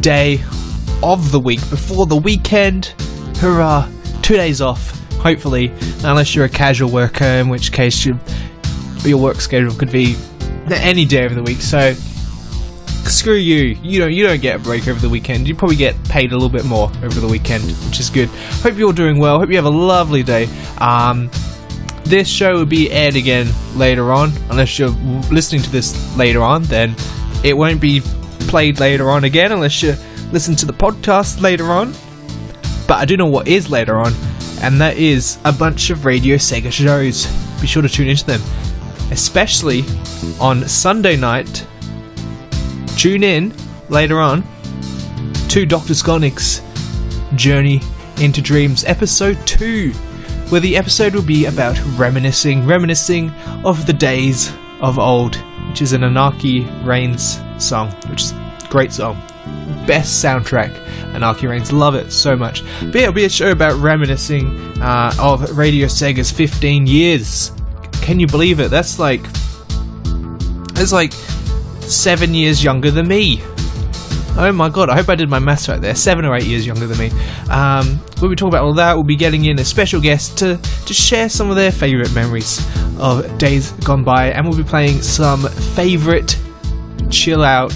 day 0.00 0.40
of 1.00 1.30
the 1.30 1.38
week 1.38 1.60
before 1.70 2.06
the 2.06 2.16
weekend. 2.16 2.86
Hurrah! 3.36 3.88
Two 4.20 4.34
days 4.34 4.60
off, 4.60 4.90
hopefully, 5.18 5.70
unless 6.02 6.34
you're 6.34 6.46
a 6.46 6.48
casual 6.48 6.90
worker, 6.90 7.24
in 7.24 7.48
which 7.48 7.70
case 7.70 8.04
you, 8.04 8.18
your 9.04 9.18
work 9.18 9.40
schedule 9.40 9.72
could 9.72 9.92
be 9.92 10.16
any 10.72 11.04
day 11.04 11.24
of 11.24 11.36
the 11.36 11.42
week. 11.44 11.60
So 11.60 11.94
screw 13.10 13.34
you. 13.34 13.78
You 13.82 14.00
don't 14.00 14.12
you 14.12 14.26
don't 14.26 14.40
get 14.40 14.56
a 14.56 14.58
break 14.58 14.88
over 14.88 14.98
the 14.98 15.08
weekend. 15.08 15.48
You 15.48 15.54
probably 15.54 15.76
get 15.76 16.02
paid 16.04 16.32
a 16.32 16.34
little 16.34 16.48
bit 16.48 16.64
more 16.64 16.90
over 17.02 17.20
the 17.20 17.28
weekend, 17.28 17.64
which 17.86 18.00
is 18.00 18.10
good. 18.10 18.28
Hope 18.62 18.76
you're 18.76 18.92
doing 18.92 19.18
well. 19.18 19.38
Hope 19.38 19.50
you 19.50 19.56
have 19.56 19.64
a 19.64 19.70
lovely 19.70 20.22
day. 20.22 20.48
Um, 20.78 21.30
this 22.04 22.28
show 22.28 22.54
will 22.54 22.66
be 22.66 22.90
aired 22.90 23.16
again 23.16 23.48
later 23.76 24.12
on, 24.12 24.32
unless 24.50 24.78
you're 24.78 24.90
listening 25.30 25.62
to 25.62 25.70
this 25.70 26.16
later 26.16 26.42
on. 26.42 26.62
Then 26.64 26.96
it 27.44 27.56
won't 27.56 27.80
be 27.80 28.00
played 28.48 28.80
later 28.80 29.10
on 29.10 29.24
again, 29.24 29.52
unless 29.52 29.82
you 29.82 29.94
listen 30.32 30.56
to 30.56 30.66
the 30.66 30.72
podcast 30.72 31.40
later 31.40 31.70
on. 31.70 31.92
But 32.88 32.98
I 32.98 33.04
do 33.04 33.16
know 33.16 33.26
what 33.26 33.46
is 33.46 33.70
later 33.70 33.98
on, 33.98 34.12
and 34.62 34.80
that 34.80 34.96
is 34.96 35.38
a 35.44 35.52
bunch 35.52 35.90
of 35.90 36.04
Radio 36.04 36.36
Sega 36.36 36.72
shows. 36.72 37.26
Be 37.60 37.66
sure 37.66 37.82
to 37.82 37.88
tune 37.88 38.08
into 38.08 38.24
them, 38.24 38.40
especially 39.12 39.84
on 40.40 40.66
Sunday 40.66 41.16
night 41.16 41.66
tune 43.00 43.24
in 43.24 43.50
later 43.88 44.20
on 44.20 44.42
to 45.48 45.64
Dr. 45.64 45.94
Skonik's 45.94 46.60
Journey 47.34 47.80
into 48.18 48.42
Dreams, 48.42 48.84
episode 48.84 49.38
2, 49.46 49.92
where 50.50 50.60
the 50.60 50.76
episode 50.76 51.14
will 51.14 51.22
be 51.22 51.46
about 51.46 51.80
reminiscing, 51.96 52.66
reminiscing 52.66 53.30
of 53.64 53.86
the 53.86 53.94
days 53.94 54.52
of 54.82 54.98
old, 54.98 55.36
which 55.70 55.80
is 55.80 55.94
an 55.94 56.04
Anarchy 56.04 56.66
Reigns 56.84 57.40
song, 57.56 57.90
which 58.10 58.20
is 58.20 58.32
a 58.32 58.66
great 58.68 58.92
song. 58.92 59.14
Best 59.86 60.22
soundtrack, 60.22 60.70
Anarchy 61.14 61.46
Reigns, 61.46 61.72
love 61.72 61.94
it 61.94 62.12
so 62.12 62.36
much. 62.36 62.62
But 62.80 62.94
yeah, 62.96 63.02
it'll 63.04 63.14
be 63.14 63.24
a 63.24 63.30
show 63.30 63.50
about 63.50 63.80
reminiscing 63.80 64.58
uh, 64.82 65.14
of 65.18 65.56
Radio 65.56 65.86
Sega's 65.86 66.30
15 66.30 66.86
years. 66.86 67.50
Can 68.02 68.20
you 68.20 68.26
believe 68.26 68.60
it? 68.60 68.70
That's 68.70 68.98
like. 68.98 69.22
That's 70.74 70.92
like 70.92 71.12
seven 71.90 72.34
years 72.34 72.62
younger 72.62 72.90
than 72.90 73.08
me. 73.08 73.42
Oh 74.36 74.52
my 74.52 74.68
god, 74.68 74.88
I 74.88 74.94
hope 74.94 75.08
I 75.08 75.16
did 75.16 75.28
my 75.28 75.38
maths 75.38 75.68
right 75.68 75.80
there. 75.80 75.94
Seven 75.94 76.24
or 76.24 76.34
eight 76.36 76.46
years 76.46 76.66
younger 76.66 76.86
than 76.86 76.98
me. 76.98 77.10
Um, 77.50 78.00
we'll 78.20 78.30
be 78.30 78.36
talking 78.36 78.48
about 78.48 78.64
all 78.64 78.74
that. 78.74 78.94
We'll 78.94 79.04
be 79.04 79.16
getting 79.16 79.44
in 79.44 79.58
a 79.58 79.64
special 79.64 80.00
guest 80.00 80.38
to, 80.38 80.56
to 80.56 80.94
share 80.94 81.28
some 81.28 81.50
of 81.50 81.56
their 81.56 81.72
favourite 81.72 82.12
memories 82.14 82.64
of 82.98 83.36
days 83.38 83.72
gone 83.84 84.04
by, 84.04 84.30
and 84.30 84.48
we'll 84.48 84.56
be 84.56 84.64
playing 84.64 85.02
some 85.02 85.42
favourite 85.74 86.38
chill 87.10 87.42
out 87.42 87.72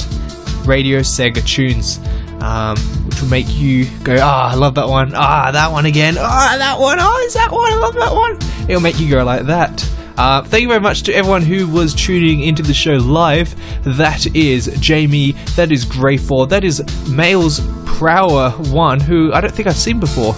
Radio 0.64 1.00
Sega 1.00 1.44
tunes. 1.46 1.98
Um, 2.40 2.76
which 3.06 3.22
will 3.22 3.30
make 3.30 3.48
you 3.48 3.86
go, 4.02 4.16
ah, 4.20 4.52
I 4.52 4.54
love 4.54 4.74
that 4.74 4.88
one. 4.88 5.12
Ah, 5.14 5.50
that 5.50 5.72
one 5.72 5.86
again. 5.86 6.16
Ah, 6.18 6.56
that 6.58 6.78
one. 6.78 6.98
Oh, 7.00 7.24
is 7.26 7.34
that 7.34 7.50
one? 7.50 7.72
I 7.72 7.76
love 7.76 7.94
that 7.94 8.12
one. 8.12 8.38
It'll 8.68 8.82
make 8.82 9.00
you 9.00 9.08
go 9.08 9.24
like 9.24 9.46
that. 9.46 9.88
Uh, 10.16 10.42
thank 10.42 10.62
you 10.62 10.68
very 10.68 10.80
much 10.80 11.02
to 11.02 11.12
everyone 11.12 11.42
who 11.42 11.66
was 11.66 11.94
tuning 11.94 12.42
into 12.42 12.62
the 12.62 12.74
show 12.74 12.92
live. 12.92 13.54
That 13.84 14.26
is 14.34 14.66
Jamie, 14.80 15.32
that 15.56 15.72
is 15.72 15.84
Greyford, 15.84 16.50
that 16.50 16.62
is 16.64 16.82
Miles 17.08 17.60
Prower 17.84 18.50
One, 18.70 19.00
who 19.00 19.32
I 19.32 19.40
don't 19.40 19.52
think 19.52 19.66
I've 19.66 19.76
seen 19.76 19.98
before. 19.98 20.34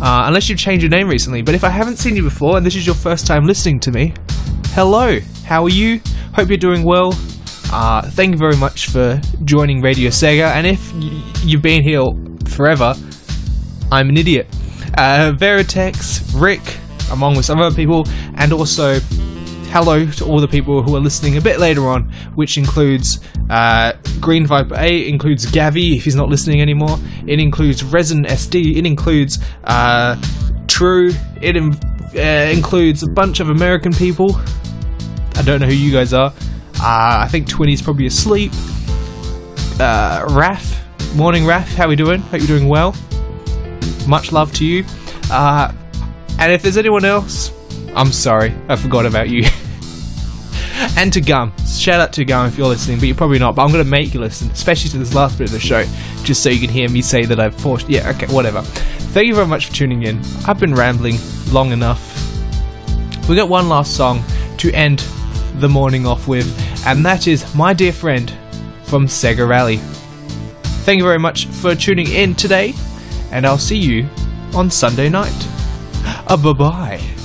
Uh, 0.00 0.24
unless 0.26 0.48
you've 0.48 0.58
changed 0.58 0.82
your 0.82 0.90
name 0.90 1.08
recently. 1.08 1.42
But 1.42 1.54
if 1.54 1.64
I 1.64 1.70
haven't 1.70 1.96
seen 1.96 2.14
you 2.14 2.22
before 2.22 2.56
and 2.56 2.64
this 2.64 2.76
is 2.76 2.86
your 2.86 2.94
first 2.94 3.26
time 3.26 3.46
listening 3.46 3.80
to 3.80 3.90
me, 3.90 4.14
hello, 4.68 5.18
how 5.44 5.64
are 5.64 5.70
you? 5.70 6.00
Hope 6.34 6.48
you're 6.48 6.56
doing 6.56 6.84
well. 6.84 7.14
Uh, 7.72 8.02
thank 8.02 8.32
you 8.32 8.38
very 8.38 8.56
much 8.56 8.88
for 8.90 9.20
joining 9.44 9.80
Radio 9.80 10.10
Sega. 10.10 10.52
And 10.52 10.66
if 10.66 10.92
y- 10.94 11.22
you've 11.42 11.62
been 11.62 11.82
here 11.82 12.04
forever, 12.46 12.94
I'm 13.90 14.08
an 14.08 14.16
idiot. 14.16 14.46
Uh, 14.96 15.32
Veritex, 15.36 16.40
Rick, 16.40 16.62
among 17.10 17.36
with 17.36 17.44
some 17.44 17.60
other 17.60 17.74
people, 17.74 18.06
and 18.36 18.52
also 18.52 19.00
hello 19.70 20.06
to 20.12 20.24
all 20.24 20.40
the 20.40 20.48
people 20.48 20.82
who 20.82 20.96
are 20.96 21.00
listening 21.00 21.36
a 21.36 21.40
bit 21.40 21.60
later 21.60 21.88
on, 21.88 22.10
which 22.34 22.56
includes 22.56 23.20
uh, 23.50 23.92
Green 24.18 24.46
Viper 24.46 24.74
A, 24.76 25.08
includes 25.08 25.44
Gavi 25.46 25.96
if 25.96 26.04
he's 26.04 26.14
not 26.14 26.28
listening 26.28 26.62
anymore, 26.62 26.98
it 27.26 27.38
includes 27.38 27.84
Resin 27.84 28.24
SD, 28.24 28.76
it 28.76 28.86
includes 28.86 29.38
uh, 29.64 30.20
True, 30.68 31.12
it 31.42 31.56
uh, 31.56 32.20
includes 32.56 33.02
a 33.02 33.10
bunch 33.10 33.40
of 33.40 33.50
American 33.50 33.92
people. 33.92 34.36
I 35.34 35.42
don't 35.42 35.60
know 35.60 35.66
who 35.66 35.74
you 35.74 35.92
guys 35.92 36.12
are. 36.12 36.32
Uh, 36.80 37.24
I 37.24 37.28
think 37.28 37.48
Twinny's 37.48 37.82
probably 37.82 38.06
asleep. 38.06 38.52
Uh, 39.80 40.26
Raf, 40.30 41.14
morning 41.14 41.46
Raf, 41.46 41.68
how 41.74 41.84
are 41.84 41.88
we 41.88 41.96
doing? 41.96 42.20
Hope 42.20 42.40
you're 42.40 42.46
doing 42.46 42.68
well. 42.68 42.94
Much 44.06 44.32
love 44.32 44.52
to 44.54 44.64
you. 44.64 44.84
And 46.38 46.52
if 46.52 46.62
there's 46.62 46.76
anyone 46.76 47.04
else, 47.04 47.52
I'm 47.94 48.12
sorry, 48.12 48.54
I 48.68 48.76
forgot 48.76 49.06
about 49.06 49.28
you. 49.28 49.44
and 50.96 51.12
to 51.12 51.20
Gum, 51.20 51.52
shout 51.66 52.00
out 52.00 52.12
to 52.14 52.24
Gum 52.24 52.46
if 52.46 52.56
you're 52.56 52.68
listening, 52.68 52.98
but 52.98 53.06
you're 53.06 53.16
probably 53.16 53.38
not. 53.38 53.56
But 53.56 53.64
I'm 53.64 53.72
gonna 53.72 53.84
make 53.84 54.14
you 54.14 54.20
listen, 54.20 54.50
especially 54.50 54.90
to 54.90 54.98
this 54.98 55.14
last 55.14 55.38
bit 55.38 55.48
of 55.48 55.52
the 55.52 55.60
show, 55.60 55.84
just 56.22 56.42
so 56.42 56.50
you 56.50 56.60
can 56.60 56.70
hear 56.70 56.88
me 56.88 57.02
say 57.02 57.24
that 57.24 57.40
I've 57.40 57.54
forced. 57.54 57.88
Yeah, 57.88 58.10
okay, 58.10 58.32
whatever. 58.32 58.62
Thank 58.62 59.26
you 59.26 59.34
very 59.34 59.46
much 59.46 59.66
for 59.66 59.74
tuning 59.74 60.04
in. 60.04 60.20
I've 60.46 60.60
been 60.60 60.74
rambling 60.74 61.16
long 61.50 61.72
enough. 61.72 62.14
We 63.28 63.36
got 63.36 63.48
one 63.48 63.68
last 63.68 63.96
song 63.96 64.22
to 64.58 64.72
end 64.72 65.00
the 65.56 65.68
morning 65.68 66.06
off 66.06 66.28
with, 66.28 66.46
and 66.86 67.04
that 67.04 67.26
is 67.26 67.54
My 67.54 67.72
Dear 67.72 67.92
Friend 67.92 68.32
from 68.84 69.06
Sega 69.06 69.48
Rally. 69.48 69.78
Thank 70.84 70.98
you 70.98 71.04
very 71.04 71.18
much 71.18 71.46
for 71.46 71.74
tuning 71.74 72.08
in 72.08 72.34
today, 72.34 72.74
and 73.32 73.44
I'll 73.44 73.58
see 73.58 73.76
you 73.76 74.08
on 74.54 74.70
Sunday 74.70 75.08
night. 75.08 75.57
Uh, 76.26 76.36
bye 76.36 76.52
bye. 76.52 77.17